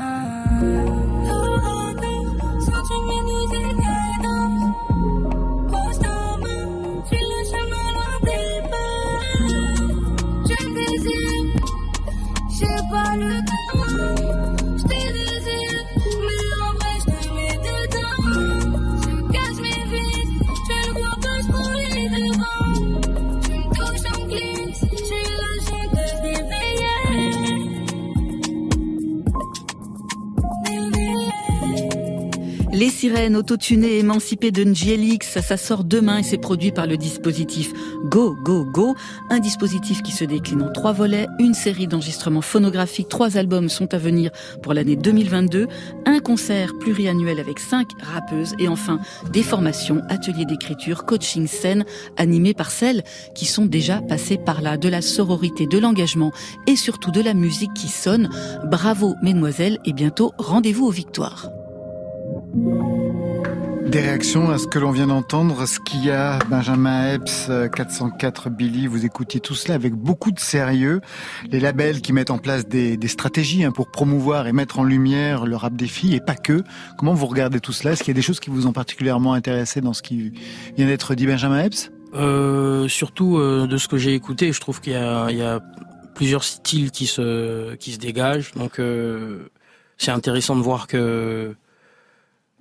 [32.77, 37.71] Les sirènes autotunées émancipées de NGLX, ça sort demain et c'est produit par le dispositif
[38.03, 38.95] Go Go Go,
[39.29, 43.93] un dispositif qui se décline en trois volets, une série d'enregistrements phonographiques, trois albums sont
[43.93, 44.29] à venir
[44.61, 45.69] pour l'année 2022,
[46.05, 48.55] un concert pluriannuel avec cinq rappeuses.
[48.59, 48.99] Et enfin
[49.31, 51.85] des formations, ateliers d'écriture, coaching scène
[52.17, 53.05] animés par celles
[53.35, 56.33] qui sont déjà passées par là, de la sororité, de l'engagement
[56.67, 58.29] et surtout de la musique qui sonne.
[58.65, 61.54] Bravo mesdemoiselles et bientôt rendez-vous aux victoires.
[63.85, 68.49] Des réactions à ce que l'on vient d'entendre, ce qu'il y a, Benjamin Epps, 404
[68.49, 71.01] Billy, vous écoutiez tout cela avec beaucoup de sérieux.
[71.51, 75.45] Les labels qui mettent en place des, stratégies hein, pour promouvoir et mettre en lumière
[75.45, 76.63] le rap des filles, et pas que.
[76.97, 77.93] Comment vous regardez tout cela?
[77.93, 80.33] Est-ce qu'il y a des choses qui vous ont particulièrement intéressé dans ce qui
[80.75, 81.91] vient d'être dit, Benjamin Epps?
[82.15, 85.61] Euh, Surtout euh, de ce que j'ai écouté, je trouve qu'il y a,
[86.15, 88.53] plusieurs styles qui se, qui se dégagent.
[88.53, 89.49] Donc euh,
[89.97, 91.55] c'est intéressant de voir que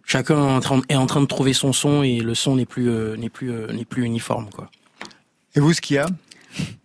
[0.05, 2.67] chacun est en, train, est en train de trouver son son et le son n'est
[2.67, 4.71] plus euh, n'est plus euh, n'est plus uniforme quoi.
[5.55, 6.07] Et vous, ce qu'il y a?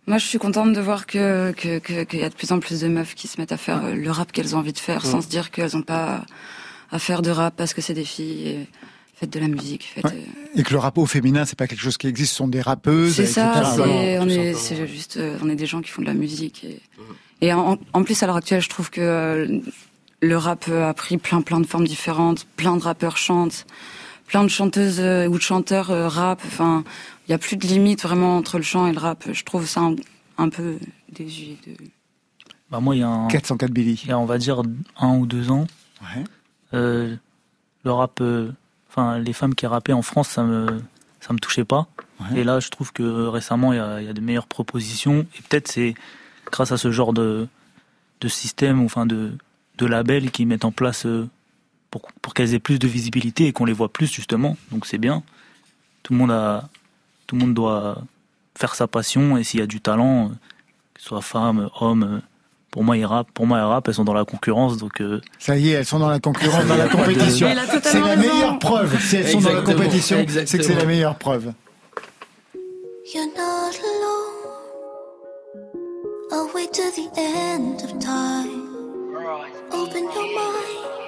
[0.06, 2.58] Moi, je suis contente de voir que qu'il que, qu'il y a de plus en
[2.58, 4.78] plus de meufs qui se mettent à faire euh, le rap qu'elles ont envie de
[4.78, 6.24] faire, sans se dire qu'elles n'ont pas
[6.90, 8.48] à faire de rap parce que c'est des filles.
[8.48, 8.68] Et
[9.14, 9.90] faites de la musique.
[9.94, 10.24] Faites, ouais.
[10.54, 12.62] Et que le rap au féminin, c'est pas quelque chose qui existe, ce sont des
[12.62, 13.14] rappeuses.
[13.14, 13.62] C'est ça.
[13.76, 16.64] C'est, on est, c'est juste, on est des gens qui font de la musique.
[16.64, 16.80] Et,
[17.42, 19.60] et en, en, plus, à l'heure actuelle, je trouve que
[20.20, 23.66] le rap a pris plein plein de formes différentes, plein de rappeurs chantent,
[24.26, 26.40] plein de chanteuses ou de chanteurs rap.
[26.46, 26.84] Enfin,
[27.26, 29.24] il y a plus de limite vraiment entre le chant et le rap.
[29.32, 29.96] Je trouve ça un,
[30.38, 30.78] un peu
[31.12, 31.56] désuet.
[31.66, 31.74] De...
[32.70, 34.00] Bah moi, il y a un, 404 Billy.
[34.04, 34.62] Il y a, on va dire,
[34.98, 35.66] un ou deux ans.
[36.02, 36.24] Ouais.
[36.74, 37.16] Euh,
[37.84, 38.22] le rap,
[38.88, 40.80] enfin, les femmes qui rappaient en France, ça me,
[41.20, 41.88] ça me touchait pas.
[42.20, 42.40] Ouais.
[42.40, 45.26] Et là, je trouve que récemment, il y a, il y a de meilleures propositions.
[45.38, 45.94] Et peut-être c'est
[46.50, 47.48] grâce à ce genre de,
[48.20, 49.32] de système, enfin de,
[49.80, 51.06] de labels qui mettent en place
[51.90, 54.56] pour, pour qu'elles aient plus de visibilité et qu'on les voit plus justement.
[54.70, 55.22] Donc c'est bien.
[56.02, 56.68] Tout le monde a,
[57.26, 58.02] tout le monde doit
[58.56, 60.28] faire sa passion et s'il y a du talent,
[60.94, 62.20] que ce soit femme, homme,
[62.70, 65.00] pour moi ils rappent, pour moi elles rappent, elles sont dans la concurrence donc.
[65.00, 65.20] Euh...
[65.38, 67.48] Ça y est, elles sont dans la concurrence, dans la compétition.
[67.82, 69.00] C'est la meilleure preuve.
[69.00, 71.52] Si elles sont dans la compétition, c'est que c'est la meilleure preuve.
[73.12, 74.20] You're not alone.
[76.30, 78.69] I'll wait to the end of time?
[79.72, 80.99] Open your mind.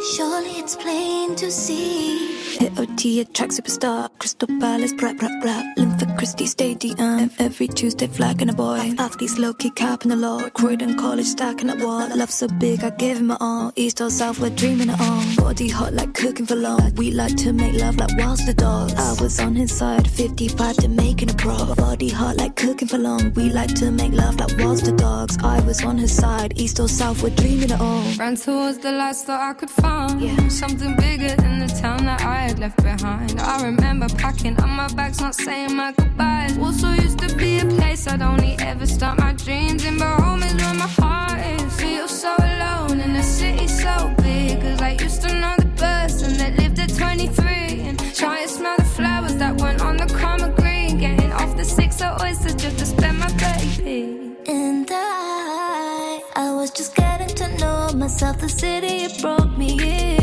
[0.00, 2.34] Surely it's plain to see.
[2.58, 4.08] AOT attract superstar.
[4.18, 5.64] Crystal Palace, rap, rap, rap.
[5.76, 7.30] Lympha Christie Stadium.
[7.38, 8.94] Every Tuesday, flagging a boy.
[8.98, 10.48] Athletes low key capping the law.
[10.50, 12.08] Croydon College stacking up wall.
[12.16, 13.72] Love so big, I give him my all.
[13.76, 15.34] East or South, we're dreaming it on.
[15.36, 16.92] Body hot like cooking for long.
[16.96, 18.94] We like to make love like whilst the dogs.
[18.94, 21.74] I was on his side, 55 to making a pro.
[21.74, 23.32] Body hot like cooking for long.
[23.34, 25.38] We like to make love like whilst the dogs.
[25.42, 28.16] I was on his side, East or South, we're dreaming it on.
[28.16, 30.20] Ran towards the lights that I could find.
[30.20, 30.48] Yeah.
[30.48, 33.40] Something bigger than the town that I had left behind.
[33.40, 36.56] I remember packing up my bags, not saying my goodbyes.
[36.58, 40.42] Also used to be a place I'd only ever start my dreams in, but home
[40.42, 41.62] is where my heart is.
[41.80, 46.30] Feel so alone in a city so big, cause I used to know the person
[46.40, 50.48] that lived at 23 and try to smell the flowers that went on the karma
[50.60, 50.98] green.
[50.98, 54.36] Getting off the six of oysters just to spend my baby.
[54.46, 60.20] And I, I was just getting to know myself, the city it brought me in.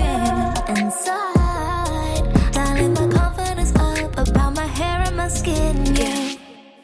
[0.77, 5.95] Inside, dialing my confidence up about my hair and my skin.
[5.95, 6.35] Yeah,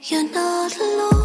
[0.02, 1.17] you're not alone.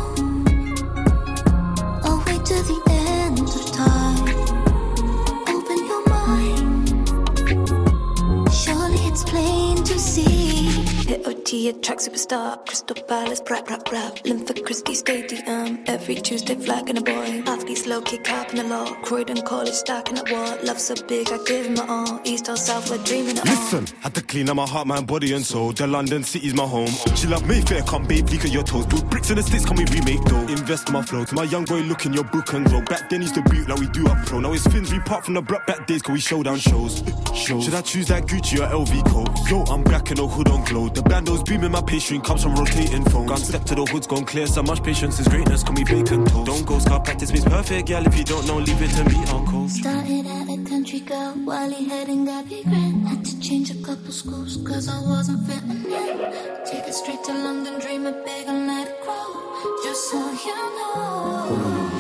[11.07, 12.65] AOT attract superstar.
[12.67, 14.15] Crystal Palace, rap, rap, rap.
[14.25, 15.83] Lympha Christie Stadium.
[15.87, 17.43] Every Tuesday, flagging a boy.
[17.47, 18.87] Athletes low kick up in the law.
[19.03, 20.57] Croydon College stacking up wall.
[20.63, 22.21] Love so big, I give him my all.
[22.25, 25.33] East or South, we're dreaming it Listen, had to clean up my heart, mind, body,
[25.35, 25.73] and soul.
[25.73, 26.91] The London city's my home.
[27.17, 28.87] She love Mayfair, come babe, leak at your toes.
[28.87, 30.47] Put bricks in the sticks, can we remake though?
[30.47, 31.25] Invest in my flow.
[31.25, 32.81] To my young boy, look in your book and grow.
[32.83, 34.41] Back then, used to boot like we do up pro.
[34.41, 37.03] Now it's fins, we part from the block back days, cause we show down shows.
[37.35, 37.65] shows.
[37.65, 39.51] Should I choose that Gucci or LV coat?
[39.51, 40.89] Yo, I'm black and no hood on glow.
[40.95, 43.29] The bandos beaming, my pastry comes from rotating phones.
[43.31, 44.47] Gone step to the hoods, gone clear.
[44.47, 46.47] So much patience is greatness, can we bacon toast?
[46.47, 48.07] Don't go scar practice means perfect, gal.
[48.07, 49.69] If you don't know, leave it to me, uncle.
[49.69, 53.09] Started at a country girl, Wally head and got big grand.
[53.09, 56.19] Had to change a couple schools, cause I wasn't fitting in.
[56.67, 59.83] Take it straight to London, dream it big and let it grow.
[59.85, 61.91] Just so you know.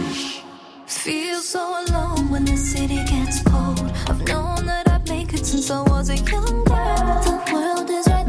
[0.87, 3.81] Feel so alone when the city gets cold.
[4.09, 7.23] I've known that I'd make it since I was a young girl.
[7.25, 8.22] The world is right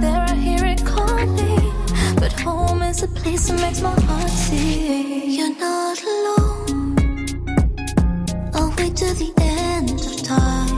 [3.03, 5.29] a place that makes my heart sing.
[5.37, 6.95] You're not alone.
[8.53, 10.77] I'll wait till the end of time.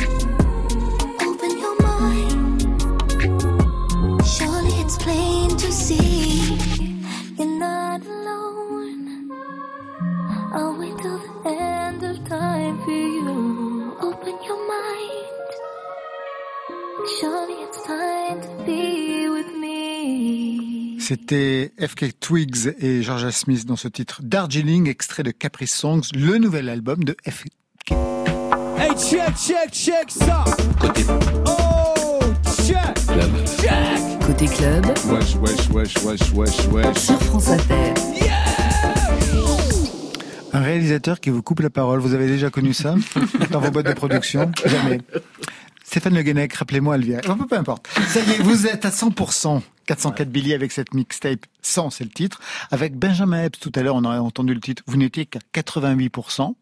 [1.27, 2.61] Open your mind.
[4.25, 6.57] Surely it's plain to see.
[7.37, 9.29] You're not alone.
[10.53, 13.95] I'll wait till the end of time for you.
[14.01, 15.49] Open your mind.
[17.19, 17.54] Surely
[21.07, 26.39] C'était FK Twigs et Georgia Smith dans ce titre Darjeeling, extrait de Caprice Songs, le
[26.39, 27.45] nouvel album de FK.
[28.75, 30.43] Hey, check, check, check ça.
[30.81, 31.03] Côté.
[31.45, 32.19] Oh,
[32.65, 32.95] check.
[33.05, 33.29] Club.
[33.61, 34.19] Check.
[34.25, 34.85] Côté club.
[35.05, 36.97] Wesh, wesh, wesh, wesh, wesh, wesh.
[36.97, 37.93] Sur France Inter.
[40.53, 42.95] Un réalisateur qui vous coupe la parole, vous avez déjà connu ça
[43.51, 44.51] dans vos boîtes de production?
[44.65, 45.01] Jamais.
[45.83, 47.21] Stéphane Le Guenec, rappelez-moi, Elvira.
[47.29, 47.87] Oh, peu importe.
[48.07, 49.61] Ça y est, vous êtes à 100%.
[49.85, 52.39] 404 Billy avec cette mixtape 100, c'est le titre.
[52.71, 54.83] Avec Benjamin Epps, tout à l'heure, on a entendu le titre.
[54.87, 56.53] Vous n'étiez qu'à 88%.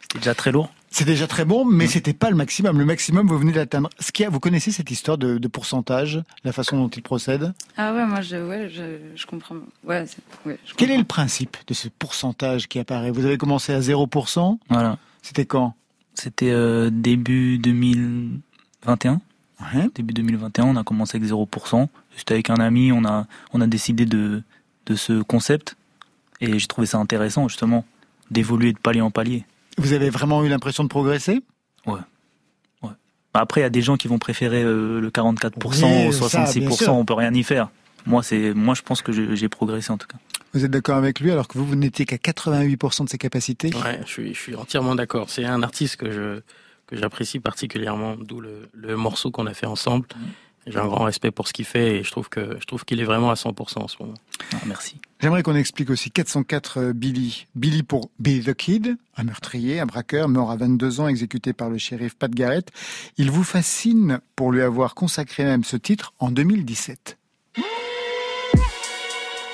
[0.00, 0.72] C'était déjà très lourd.
[0.90, 2.78] C'est déjà très bon, mais c'était pas le maximum.
[2.78, 3.90] Le maximum, vous venez d'atteindre.
[4.00, 7.02] Ce qu'il y a, vous connaissez cette histoire de, de pourcentage, la façon dont il
[7.02, 7.52] procède?
[7.76, 9.56] Ah ouais, moi je, ouais, je, je comprends.
[9.84, 10.06] Ouais,
[10.46, 13.10] ouais, je Quel est le principe de ce pourcentage qui apparaît?
[13.10, 14.58] Vous avez commencé à 0%.
[14.70, 14.96] Voilà.
[15.20, 15.74] C'était quand?
[16.14, 19.20] C'était euh, début 2021.
[19.94, 21.88] Début 2021, on a commencé avec 0%.
[22.16, 24.42] J'étais avec un ami, on a, on a décidé de,
[24.86, 25.76] de ce concept.
[26.40, 27.84] Et j'ai trouvé ça intéressant, justement,
[28.30, 29.44] d'évoluer de palier en palier.
[29.76, 31.42] Vous avez vraiment eu l'impression de progresser?
[31.86, 31.98] Ouais.
[32.82, 32.90] ouais.
[33.34, 36.44] Après, il y a des gens qui vont préférer euh, le 44% Oui, au ça,
[36.44, 36.94] bien 66%, sûr.
[36.94, 37.70] on peut rien y faire.
[38.06, 40.18] Moi, c'est, moi, je pense que j'ai progressé en tout cas.
[40.54, 43.74] Vous êtes d'accord avec lui alors que vous, vous n'étiez qu'à 88% de ses capacités?
[43.74, 45.28] Ouais, je suis, je suis entièrement d'accord.
[45.28, 46.40] C'est un artiste que je
[46.88, 50.08] que j'apprécie particulièrement, d'où le, le morceau qu'on a fait ensemble.
[50.66, 53.00] J'ai un grand respect pour ce qu'il fait et je trouve que je trouve qu'il
[53.00, 54.14] est vraiment à 100% en ce moment.
[54.66, 55.00] merci.
[55.20, 57.46] J'aimerais qu'on explique aussi 404 euh, Billy.
[57.54, 61.70] Billy pour Billy the Kid, un meurtrier, un braqueur mort à 22 ans, exécuté par
[61.70, 62.70] le shérif Pat Garrett.
[63.16, 67.18] Il vous fascine pour lui avoir consacré même ce titre en 2017.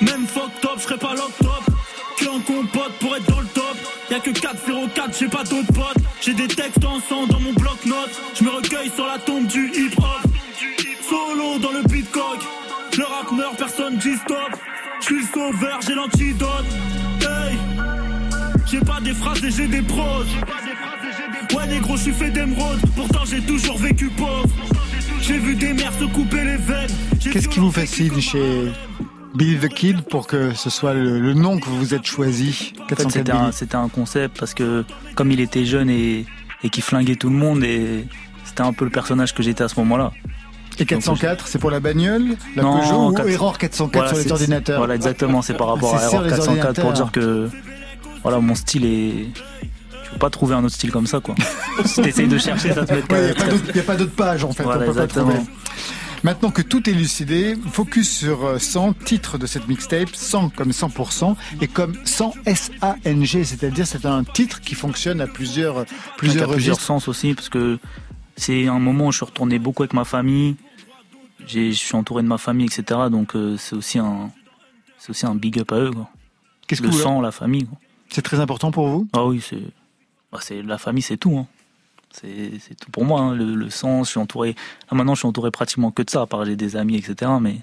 [0.00, 1.74] Même fuck top, je serais pas lock top.
[2.18, 3.63] Que en compote pour être dans le top.
[4.14, 6.04] Y'a que 404, j'ai pas d'autres potes.
[6.20, 8.22] J'ai des textes en sang dans mon bloc-notes.
[8.38, 10.30] Je me recueille sur la tombe du hip-hop.
[11.02, 12.38] Solo dans le beatcock.
[12.96, 14.36] Le rap meurt, personne dit stop.
[15.00, 16.64] Je suis le sauveur, j'ai l'antidote.
[17.22, 17.58] Hey!
[18.70, 20.30] J'ai pas des phrases et j'ai des proses.
[21.52, 22.78] Ouais, négro, je suis fait d'émeraude.
[22.94, 24.46] Pourtant, j'ai toujours vécu pauvre.
[25.22, 26.90] J'ai vu des mères se couper les veines.
[27.18, 28.70] Qu'est-ce qui vous fascine chez
[29.34, 32.72] Billy the Kid pour que ce soit le, le nom que vous vous êtes choisi
[32.82, 34.84] En fait, 404 c'était un, c'était un concept parce que
[35.16, 36.24] comme il était jeune et,
[36.62, 38.06] et qui flinguait tout le monde, et
[38.44, 40.12] c'était un peu le personnage que j'étais à ce moment-là.
[40.78, 44.24] Et 404, c'est pour la bagnole, la Non, Peugeot ou quatre- Error 404 Voilà, sur
[44.24, 47.48] les ordinateurs Voilà, exactement, c'est par rapport à C'est Error les 404 pour dire que
[48.22, 49.26] voilà, mon style est.
[50.04, 51.34] Tu peux pas trouver un autre style comme ça, quoi.
[51.84, 53.96] si t'essayes de chercher, ça te met Il n'y a pas d'autre- y a pas
[53.96, 55.34] d'autre page en fait, Voilà, on peut pas exactement.
[55.34, 55.50] trouver.
[56.24, 60.70] Maintenant que tout est lucidé, focus sur euh, 100 titres de cette mixtape, 100 comme
[60.70, 66.48] 100% et comme 100 S-A-N-G, c'est-à-dire c'est un titre qui fonctionne à plusieurs, Donc, plusieurs
[66.50, 67.78] à plusieurs sens aussi, parce que
[68.36, 70.56] c'est un moment où je suis retourné beaucoup avec ma famille.
[71.46, 73.00] Je suis entouré de ma famille, etc.
[73.10, 74.30] Donc euh, c'est aussi un,
[74.98, 75.90] c'est aussi un big up à eux.
[75.90, 76.08] quoi.
[76.66, 77.66] Qu'est-ce Le que vous- sang, la famille.
[77.66, 77.78] quoi.
[78.08, 79.06] C'est très important pour vous?
[79.12, 79.60] Ah oui, c'est,
[80.32, 81.36] bah, c'est la famille, c'est tout.
[81.36, 81.46] hein.
[82.20, 83.20] C'est, tout pour moi.
[83.20, 83.34] hein.
[83.34, 84.54] Le, le sang, je suis entouré.
[84.90, 86.22] Là maintenant, je suis entouré pratiquement que de ça.
[86.22, 87.30] À part j'ai des amis, etc.
[87.40, 87.60] Mais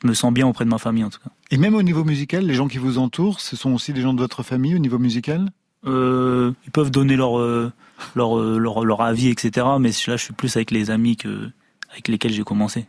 [0.00, 1.30] je me sens bien auprès de ma famille en tout cas.
[1.50, 4.14] Et même au niveau musical, les gens qui vous entourent, ce sont aussi des gens
[4.14, 5.48] de votre famille au niveau musical?
[5.84, 7.72] Euh, ils peuvent donner leur, euh,
[8.14, 9.66] leur, euh, leur, leur avis, etc.
[9.80, 11.50] Mais là, je suis plus avec les amis que
[11.90, 12.86] avec lesquels j'ai commencé.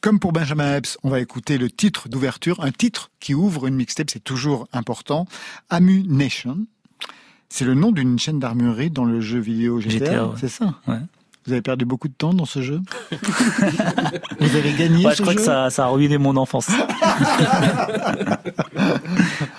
[0.00, 3.74] Comme pour Benjamin Epps, on va écouter le titre d'ouverture, un titre qui ouvre une
[3.74, 5.26] mixtape, c'est toujours important.
[5.70, 6.66] Ammunition.
[7.48, 10.34] C'est le nom d'une chaîne d'armurerie dans le jeu vidéo GTA, GTA, ouais.
[10.40, 10.98] c'est ça Ouais.
[11.46, 12.80] Vous avez perdu beaucoup de temps dans ce jeu
[14.40, 16.68] Vous avez gagné Ouais, ce je crois jeu que ça, ça a ruiné mon enfance.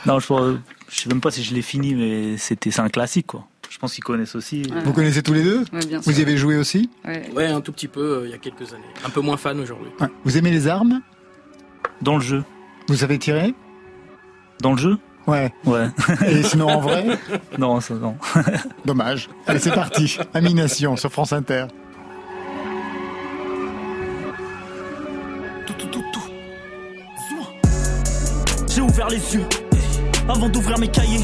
[0.06, 0.58] non, je,
[0.90, 3.46] je sais même pas si je l'ai fini, mais c'était c'est un classique quoi.
[3.70, 4.64] Je pense qu'ils connaissent aussi.
[4.86, 7.48] Vous connaissez tous les deux Ouais, bien Vous y avez joué aussi Ouais.
[7.48, 8.84] un tout petit peu euh, il y a quelques années.
[9.06, 9.90] Un peu moins fan aujourd'hui.
[10.00, 10.08] Ouais.
[10.24, 11.02] Vous aimez les armes
[12.02, 12.44] Dans le jeu.
[12.88, 13.54] Vous savez tirer
[14.62, 14.98] Dans le jeu
[15.28, 15.52] Ouais.
[15.66, 15.88] Ouais.
[16.28, 17.06] Et sinon en vrai
[17.58, 18.16] Non, ça non.
[18.86, 19.30] Dommage.
[19.48, 20.18] Allez, c'est parti.
[20.34, 21.66] Amination sur France Inter.
[28.70, 29.46] J'ai ouvert les yeux
[30.28, 31.24] avant d'ouvrir mes cahiers.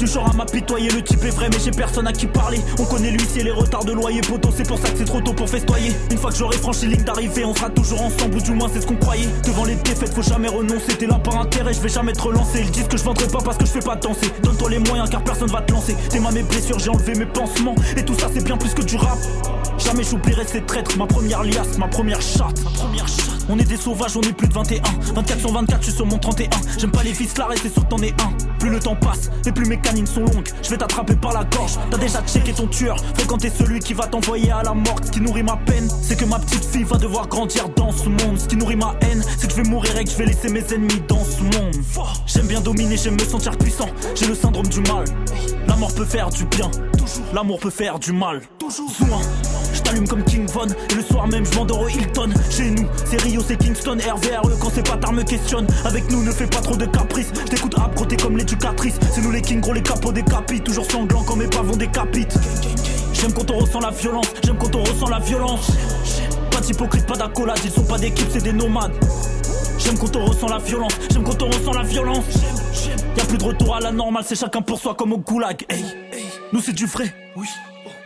[0.00, 2.58] Du genre à m'apitoyer, le type est vrai, mais j'ai personne à qui parler.
[2.78, 5.34] On connaît l'huissier, les retards de loyer, poteau, c'est pour ça que c'est trop tôt
[5.34, 5.92] pour festoyer.
[6.10, 8.80] Une fois que j'aurai franchi ligne d'arrivée, on sera toujours ensemble, ou du moins c'est
[8.80, 9.28] ce qu'on croyait.
[9.44, 10.96] Devant les défaites, faut jamais renoncer.
[10.98, 12.60] T'es là par intérêt, je vais jamais te relancer.
[12.60, 14.32] Ils disent que je vendrai pas parce que je fais pas danser.
[14.42, 15.94] Donne-toi les moyens car personne va te lancer.
[16.08, 17.74] T'es ma mes blessures, j'ai enlevé mes pansements.
[17.94, 19.18] Et tout ça, c'est bien plus que du rap.
[19.76, 22.64] Jamais j'oublierai ces traîtres, ma première liasse, ma première chatte.
[22.64, 23.39] Ma première chatte.
[23.52, 24.80] On est des sauvages, on est plus de 21.
[25.12, 26.48] 24 sur 24, je suis sur mon 31.
[26.78, 28.32] J'aime pas les fils là, c'est sûr que t'en es un.
[28.60, 30.48] Plus le temps passe, et plus mes canines sont longues.
[30.62, 31.72] Je vais t'attraper par la gorge.
[31.90, 32.96] T'as déjà checké ton tueur.
[33.14, 34.94] Fréquenter celui qui va t'envoyer à la mort.
[35.04, 38.08] Ce qui nourrit ma peine, c'est que ma petite fille va devoir grandir dans ce
[38.08, 38.38] monde.
[38.38, 40.48] Ce qui nourrit ma haine, c'est que je vais mourir et que je vais laisser
[40.48, 41.74] mes ennemis dans ce monde.
[42.26, 43.88] J'aime bien dominer, j'aime me sentir puissant.
[44.14, 45.04] J'ai le syndrome du mal.
[45.66, 46.70] La mort peut faire du bien.
[47.32, 48.42] L'amour peut faire du mal.
[48.68, 49.20] Soin.
[49.90, 50.68] T'allume comme King Von.
[50.68, 52.30] Et le soir même je m'endors au Hilton.
[52.48, 53.98] Chez nous c'est Rio c'est Kingston.
[53.98, 57.32] RVRE quand c'est pas tard me questionne Avec nous ne fais pas trop de caprices.
[57.50, 58.94] Je rap comme l'éducatrice.
[59.12, 62.38] C'est nous les kings gros les capots des capis Toujours sanglants quand mes pavons décapitent
[63.12, 64.32] J'aime quand on ressent la violence.
[64.44, 65.72] J'aime quand on ressent la violence.
[66.52, 68.94] Pas d'hypocrite pas d'accolade Ils sont pas d'équipe c'est des nomades.
[69.78, 72.24] J'aime quand on ressent la violence, j'aime quand on ressent la violence.
[73.16, 75.64] Y'a plus de retour à la normale, c'est chacun pour soi comme au goulag.
[75.68, 75.84] Hey,
[76.52, 77.48] nous c'est du vrai, oui.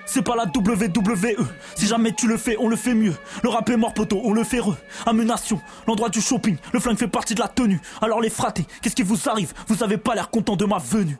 [0.07, 1.47] C'est pas la WWE.
[1.77, 3.15] Si jamais tu le fais, on le fait mieux.
[3.43, 4.77] Le rap est mort, poteau, on le fait re.
[5.07, 6.57] Aménation, l'endroit du shopping.
[6.73, 7.81] Le flingue fait partie de la tenue.
[8.01, 9.53] Alors les fratés, qu'est-ce qui vous arrive?
[9.69, 11.19] Vous avez pas l'air content de ma venue.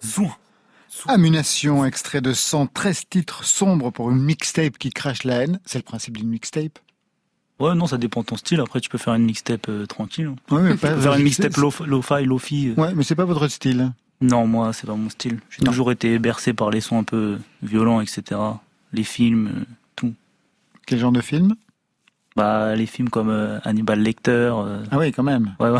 [0.00, 0.34] Soin.
[1.06, 5.60] Amunation, extrait de 113 titres sombres pour une mixtape qui crache la haine.
[5.66, 6.78] C'est le principe d'une mixtape?
[7.60, 8.60] Ouais, non, ça dépend de ton style.
[8.60, 10.28] Après, tu peux faire une mixtape euh, tranquille.
[10.50, 12.72] Ouais, mais pas, faire une mixtape lo-fi, lo-fi.
[12.76, 13.92] Ouais, mais c'est pas votre style.
[14.20, 15.38] Non, moi, c'est pas mon style.
[15.50, 18.40] J'ai toujours été bercé par les sons un peu violents, etc.
[18.92, 19.64] Les films, euh,
[19.94, 20.14] tout.
[20.86, 21.54] Quel genre de film
[22.34, 24.52] Bah, les films comme euh, Hannibal Lecter.
[24.54, 24.82] Euh.
[24.90, 25.54] Ah oui, quand même.
[25.60, 25.78] Ouais, ouais.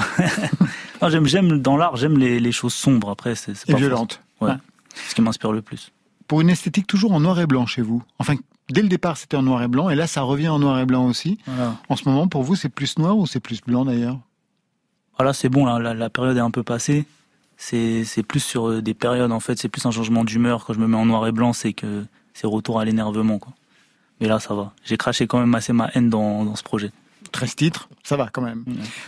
[1.09, 3.11] j'aime, j'aime dans l'art, j'aime les, choses sombres.
[3.11, 4.21] Après, c'est, et violentes.
[4.41, 4.53] Ouais.
[4.95, 5.91] C'est ce qui m'inspire le plus.
[6.29, 8.03] Pour une esthétique toujours en noir et blanc chez vous.
[8.21, 8.35] Enfin,
[8.71, 10.87] dès le départ, c'était en noir et blanc, et là, ça revient en noir et
[10.87, 11.39] blanc aussi.
[11.89, 14.19] En ce moment, pour vous, c'est plus noir ou c'est plus blanc d'ailleurs?
[15.17, 15.65] Voilà, c'est bon.
[15.65, 17.07] la période est un peu passée
[17.59, 20.73] c'est c'est plus sur euh, des périodes en fait, c'est plus un changement d'humeur quand
[20.73, 23.53] je me mets en noir et blanc, c'est que c'est retour à l'énervement quoi.
[24.21, 24.73] Mais là ça va.
[24.85, 26.93] J'ai craché quand même assez ma haine dans, dans ce projet.
[27.33, 28.65] 13 titres, ça va quand même.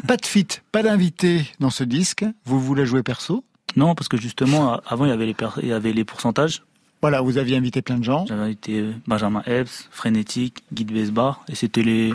[0.06, 2.26] Pas de fit, pas d'invité dans ce disque.
[2.44, 3.44] Vous voulez jouer perso?
[3.76, 6.62] Non, parce que justement avant il y avait les il y avait les pourcentages.
[7.02, 8.26] Voilà, vous aviez invité plein de gens.
[8.26, 12.12] J'avais invité euh, Benjamin Epps, Frénétique, Guy de Vesbar, et c'était les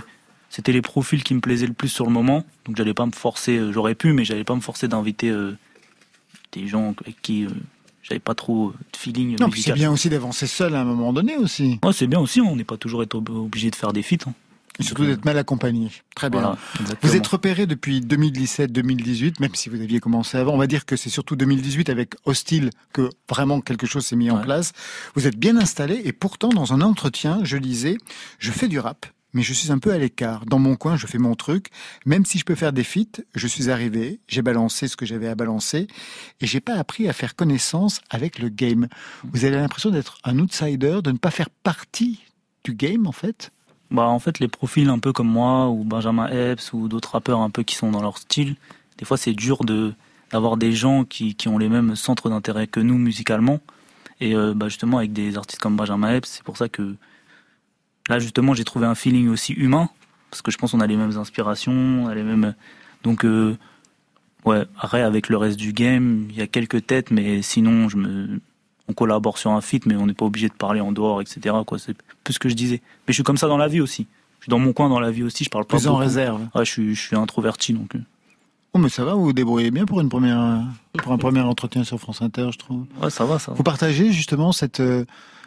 [0.49, 2.43] c'était les profils qui me plaisaient le plus sur le moment.
[2.65, 5.33] Donc j'allais pas me forcer, euh, j'aurais pu, mais j'allais pas me forcer d'inviter
[6.56, 7.49] des gens avec qui euh,
[8.01, 9.38] j'avais pas trop de feeling.
[9.39, 11.80] Non, puis c'est bien aussi d'avancer seul à un moment donné aussi.
[11.84, 14.28] Ouais, c'est bien aussi, on n'est pas toujours obligé de faire des feats.
[14.28, 14.34] Hein.
[14.78, 15.89] Et surtout d'être mal accompagné.
[16.16, 16.58] Très bien.
[17.01, 20.53] vous êtes repéré depuis 2017-2018, même si vous aviez commencé avant.
[20.53, 24.30] On va dire que c'est surtout 2018 avec Hostile que vraiment quelque chose s'est mis
[24.30, 24.74] en place.
[25.16, 27.97] Vous êtes bien installé et pourtant dans un entretien, je lisais,
[28.38, 30.45] je fais du rap, mais je suis un peu à l'écart.
[30.45, 31.67] Dans mon coin, je fais mon truc.
[32.05, 35.27] Même si je peux faire des feats, je suis arrivé, j'ai balancé ce que j'avais
[35.27, 35.88] à balancer,
[36.41, 38.88] et j'ai pas appris à faire connaissance avec le game.
[39.25, 42.21] Vous avez l'impression d'être un outsider, de ne pas faire partie
[42.63, 43.51] du game, en fait?
[43.91, 47.41] Bah, en fait, les profils un peu comme moi, ou Benjamin Epps, ou d'autres rappeurs
[47.41, 48.55] un peu qui sont dans leur style,
[48.97, 49.93] des fois, c'est dur de
[50.31, 53.59] d'avoir des gens qui, qui ont les mêmes centres d'intérêt que nous musicalement.
[54.19, 56.95] Et euh, bah, justement, avec des artistes comme Benjamin Epps, c'est pour ça que
[58.10, 59.89] Là, justement, j'ai trouvé un feeling aussi humain,
[60.30, 62.53] parce que je pense qu'on a les mêmes inspirations, on a les mêmes.
[63.03, 63.58] Donc, euh,
[64.45, 67.97] ouais, après, avec le reste du game, il y a quelques têtes, mais sinon, je
[67.97, 68.39] me...
[68.88, 71.56] on collabore sur un feat, mais on n'est pas obligé de parler en dehors, etc.
[71.66, 71.80] Quoi.
[71.80, 72.82] C'est plus ce que je disais.
[73.08, 74.08] Mais je suis comme ça dans la vie aussi.
[74.39, 76.41] Je suis dans mon coin dans la vie aussi, je parle pas Plus en réserve.
[76.53, 77.95] Ouais, je suis, je suis introverti, donc.
[77.95, 77.99] Euh.
[78.74, 80.62] Oh, mais ça va, vous vous débrouillez bien pour une première,
[81.01, 82.86] pour un premier entretien sur France Inter, je trouve.
[83.01, 83.58] Ouais, ça va, ça va.
[83.58, 85.06] Vous partagez justement cette, euh,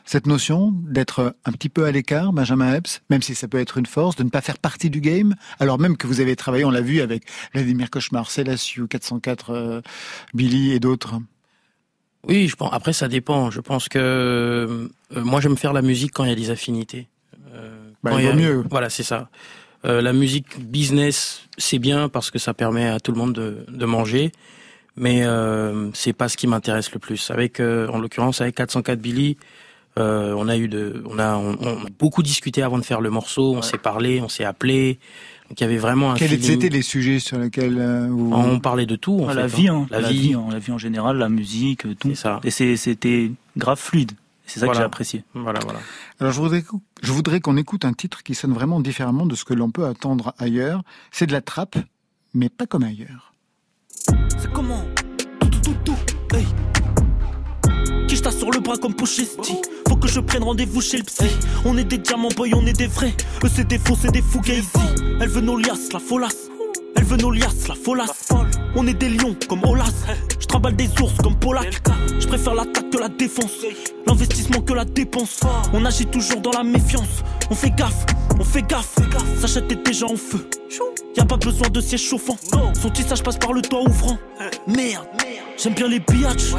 [0.09, 3.77] cette notion d'être un petit peu à l'écart, Benjamin Epps, même si ça peut être
[3.77, 6.65] une force, de ne pas faire partie du game, alors même que vous avez travaillé,
[6.65, 9.81] on l'a vu avec Vladimir Cauchemar, Célassiou, 404, euh,
[10.33, 11.17] Billy et d'autres
[12.27, 13.51] Oui, je pense, après ça dépend.
[13.51, 17.07] Je pense que euh, moi j'aime faire la musique quand il y a des affinités.
[17.53, 18.65] Euh, bah, il vaut mieux.
[18.71, 19.29] Voilà, c'est ça.
[19.85, 23.85] la musique business, c'est bien parce que ça permet à tout le monde de, de
[23.85, 24.33] manger,
[24.97, 27.31] mais euh, c'est pas ce qui m'intéresse le plus.
[27.31, 29.37] Avec, en l'occurrence, avec 404 Billy,
[29.99, 33.11] euh, on a eu de, on a, on, a beaucoup discuté avant de faire le
[33.11, 33.55] morceau.
[33.57, 34.99] On s'est parlé, on s'est appelé.
[35.49, 36.15] Donc il y avait vraiment un.
[36.15, 38.33] Quels étaient les sujets sur lesquels euh, vous...
[38.33, 39.21] On parlait de tout.
[39.21, 39.87] En la, fait, vie, hein.
[39.91, 40.47] la, vie, hein.
[40.51, 42.15] la vie en général, la musique, tout.
[42.15, 42.41] ça.
[42.45, 44.13] Et c'était grave fluide.
[44.47, 45.25] C'est ça que j'ai apprécié.
[45.35, 45.81] Voilà, voilà.
[46.21, 46.65] Alors je voudrais,
[47.03, 49.85] je voudrais qu'on écoute un titre qui sonne vraiment différemment de ce que l'on peut
[49.85, 50.83] attendre ailleurs.
[51.11, 51.77] C'est de la trappe,
[52.33, 53.35] mais pas comme ailleurs.
[54.39, 54.85] C'est comment?
[55.41, 56.47] Tout, tout, tout, hey.
[58.21, 61.27] Qui sur le bras comme Pochesti Faut que je prenne rendez-vous chez le psy
[61.65, 63.15] On est des diamants boy, on est des vrais
[63.45, 64.65] Eux c'est des faux, c'est des fous ici
[65.21, 66.49] Elle veut nos liasses, la folasse
[66.97, 68.31] elle veut nos liasses, la folasse.
[68.75, 69.93] On est des lions comme Olas.
[70.41, 71.81] Je trimballe des ours comme Polak.
[72.19, 73.53] Je préfère l'attaque que la défense.
[74.05, 75.39] L'investissement que la dépense.
[75.73, 77.23] On agit toujours dans la méfiance.
[77.51, 78.05] On fait gaffe,
[78.41, 78.97] On fait gaffe,
[79.41, 80.45] sa chatte est déjà en feu.
[81.17, 82.37] Y a pas besoin de siège chauffant.
[82.81, 84.19] Son tissage passe par le toit ouvrant.
[84.67, 85.07] Merde,
[85.57, 86.53] j'aime bien les biatchs,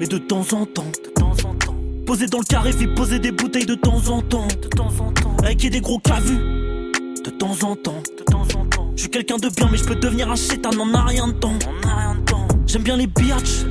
[0.00, 0.84] mais de temps en temps.
[2.06, 4.46] Poser dans le carré, puis poser des bouteilles de temps en temps.
[4.62, 5.36] De temps en temps.
[5.42, 6.38] Avec des gros cavus.
[7.24, 8.02] De temps en temps.
[8.18, 8.92] De temps en temps.
[8.94, 11.32] Je suis quelqu'un de bien, mais je peux devenir un chétan en a rien de
[11.32, 11.54] temps.
[12.66, 13.64] J'aime bien les biatchs.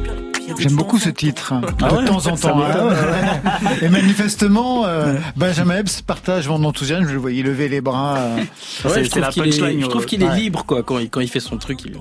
[0.59, 2.61] J'aime beaucoup ce titre, Ah de ouais temps en temps.
[2.61, 2.89] hein.
[3.81, 7.07] Et manifestement, euh, Benjamin Epps partage mon enthousiasme.
[7.07, 8.17] Je le voyais lever les bras.
[8.17, 8.37] euh.
[8.89, 9.51] Ouais, je trouve qu'il est,
[9.81, 10.37] je trouve qu'il est Ouais.
[10.39, 11.79] libre quoi quand il, quand il fait son truc.
[11.85, 11.93] Il,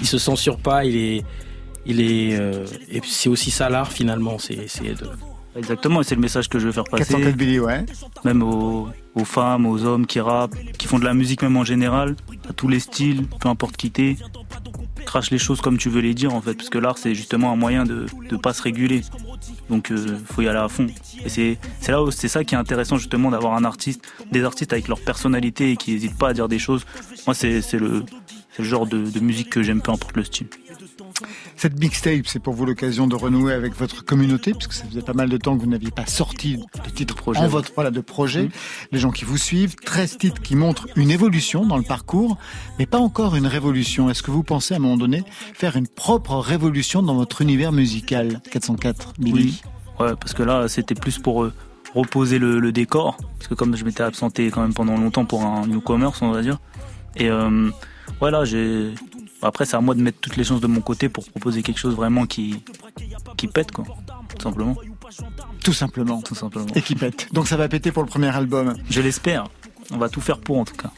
[0.00, 0.84] il se censure pas.
[0.84, 1.24] Il est,
[1.86, 2.38] il est.
[2.38, 4.38] euh, et c'est aussi ça l'art finalement.
[4.38, 5.06] C'est essayer de.
[5.56, 7.04] Exactement, et c'est le message que je veux faire passer.
[7.14, 7.86] 404 Billy, ouais.
[8.24, 11.62] Même aux, aux femmes, aux hommes qui rappent, qui font de la musique même en
[11.64, 12.16] général,
[12.48, 14.16] à tous les styles, peu importe qui t'es.
[15.06, 17.52] Crache les choses comme tu veux les dire en fait, parce que l'art c'est justement
[17.52, 19.02] un moyen de ne pas se réguler.
[19.70, 20.86] Donc euh, faut y aller à fond.
[21.24, 24.42] Et c'est c'est là où c'est ça qui est intéressant justement d'avoir un artiste, des
[24.42, 26.84] artistes avec leur personnalité et qui n'hésitent pas à dire des choses.
[27.28, 28.02] Moi c'est c'est le
[28.56, 30.48] c'est le genre de, de musique que j'aime, peu importe le style.
[31.56, 35.12] Cette mixtape, c'est pour vous l'occasion de renouer avec votre communauté, puisque ça faisait pas
[35.12, 38.00] mal de temps que vous n'aviez pas sorti de titre Projet, en votre voilà de
[38.00, 38.48] projet.
[38.92, 42.36] Les gens qui vous suivent, 13 titres qui montrent une évolution dans le parcours,
[42.78, 44.10] mais pas encore une révolution.
[44.10, 45.22] Est-ce que vous pensez à un moment donné
[45.54, 49.62] faire une propre révolution dans votre univers musical 404 Billy?
[49.98, 50.04] Oui.
[50.04, 51.52] Ouais, parce que là, c'était plus pour euh,
[51.94, 53.16] reposer le, le décor.
[53.38, 56.42] Parce que comme je m'étais absenté quand même pendant longtemps pour un newcomers, on va
[56.42, 56.58] dire.
[57.16, 57.70] Et euh,
[58.20, 58.92] voilà, j'ai.
[59.44, 61.78] Après, c'est à moi de mettre toutes les chances de mon côté pour proposer quelque
[61.78, 62.64] chose vraiment qui,
[63.36, 63.84] qui pète, quoi.
[64.28, 64.74] Tout simplement.
[65.62, 66.22] Tout simplement.
[66.22, 66.66] Tout simplement.
[66.74, 67.28] Et qui pète.
[67.32, 68.74] Donc ça va péter pour le premier album.
[68.88, 69.44] Je l'espère.
[69.92, 70.90] On va tout faire pour, en tout cas.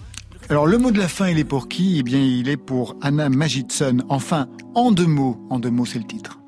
[0.49, 1.99] Alors le mot de la fin, il est pour qui?
[1.99, 4.05] Eh bien, il est pour Anna Magidson.
[4.09, 5.45] Enfin, en deux mots.
[5.51, 6.39] En deux mots, c'est le titre.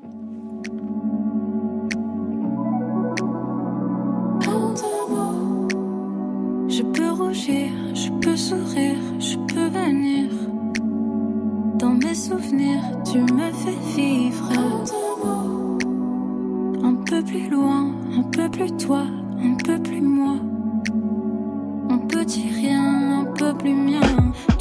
[6.69, 10.29] Je peux rougir, je peux sourire, je peux venir.
[11.79, 14.49] Dans mes souvenirs, tu me fais vivre.
[16.83, 19.05] Un peu plus loin, un peu plus toi,
[19.41, 20.35] un peu plus moi.
[21.89, 24.01] Un petit rien, un peu plus mien,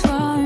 [0.01, 0.37] toi.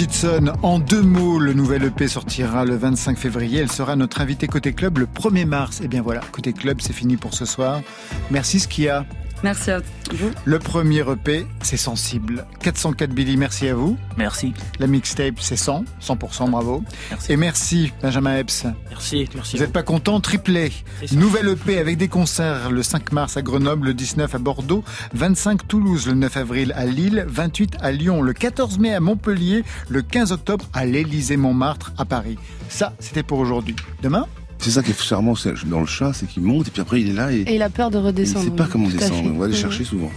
[0.00, 3.60] Magidson, en deux mots, le nouvel EP sortira le 25 février.
[3.60, 5.82] Elle sera notre invitée côté club le 1er mars.
[5.82, 7.82] Et bien voilà, côté club, c'est fini pour ce soir.
[8.30, 9.04] Merci Skia.
[9.42, 9.78] Merci à
[10.12, 10.30] vous.
[10.44, 12.46] Le premier EP, c'est Sensible.
[12.60, 13.96] 404 Billy, merci à vous.
[14.18, 14.52] Merci.
[14.78, 15.84] La mixtape, c'est 100.
[16.02, 16.84] 100%, bravo.
[17.10, 17.32] Merci.
[17.32, 18.66] Et merci, Benjamin Epps.
[18.90, 19.56] Merci, merci.
[19.56, 20.72] Vous n'êtes pas content Triplé.
[21.12, 24.84] Nouvelle EP avec des concerts le 5 mars à Grenoble, le 19 à Bordeaux,
[25.14, 29.64] 25 Toulouse, le 9 avril à Lille, 28 à Lyon, le 14 mai à Montpellier,
[29.88, 32.36] le 15 octobre à l'Élysée-Montmartre à Paris.
[32.68, 33.76] Ça, c'était pour aujourd'hui.
[34.02, 34.26] Demain
[34.60, 35.34] C'est ça qui est charmant
[35.66, 37.62] dans le chat, c'est qu'il monte et puis après il est là et, Et il
[37.62, 38.44] a peur de il redescendre.
[38.44, 39.30] sait pas comment descendre.
[39.34, 39.52] On va Ouais.
[39.54, 40.10] chercher souvent.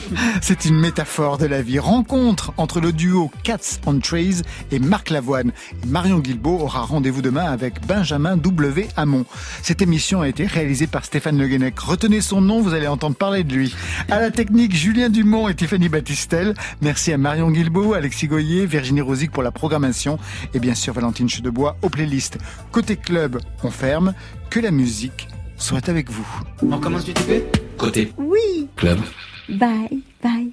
[0.40, 1.78] C'est une métaphore de la vie.
[1.78, 5.52] Rencontre entre le duo Cats on Trees et Marc Lavoine.
[5.82, 8.88] Et Marion Guilbault aura rendez-vous demain avec Benjamin W.
[8.96, 9.24] Hamon.
[9.62, 11.78] Cette émission a été réalisée par Stéphane Le Guenec.
[11.78, 13.74] Retenez son nom, vous allez entendre parler de lui.
[14.10, 16.54] À la technique, Julien Dumont et Tiffany Battistel.
[16.80, 20.18] Merci à Marion Guilbault, Alexis Goyer, Virginie Rosic pour la programmation
[20.54, 22.38] et bien sûr Valentine Chedebois aux playlists.
[22.70, 24.14] Côté club, on ferme.
[24.50, 26.26] Que la musique soit avec vous.
[26.62, 27.44] On commence du TP
[27.78, 28.68] Côté Oui.
[28.76, 28.98] club.
[29.58, 29.88] 拜
[30.20, 30.46] 拜。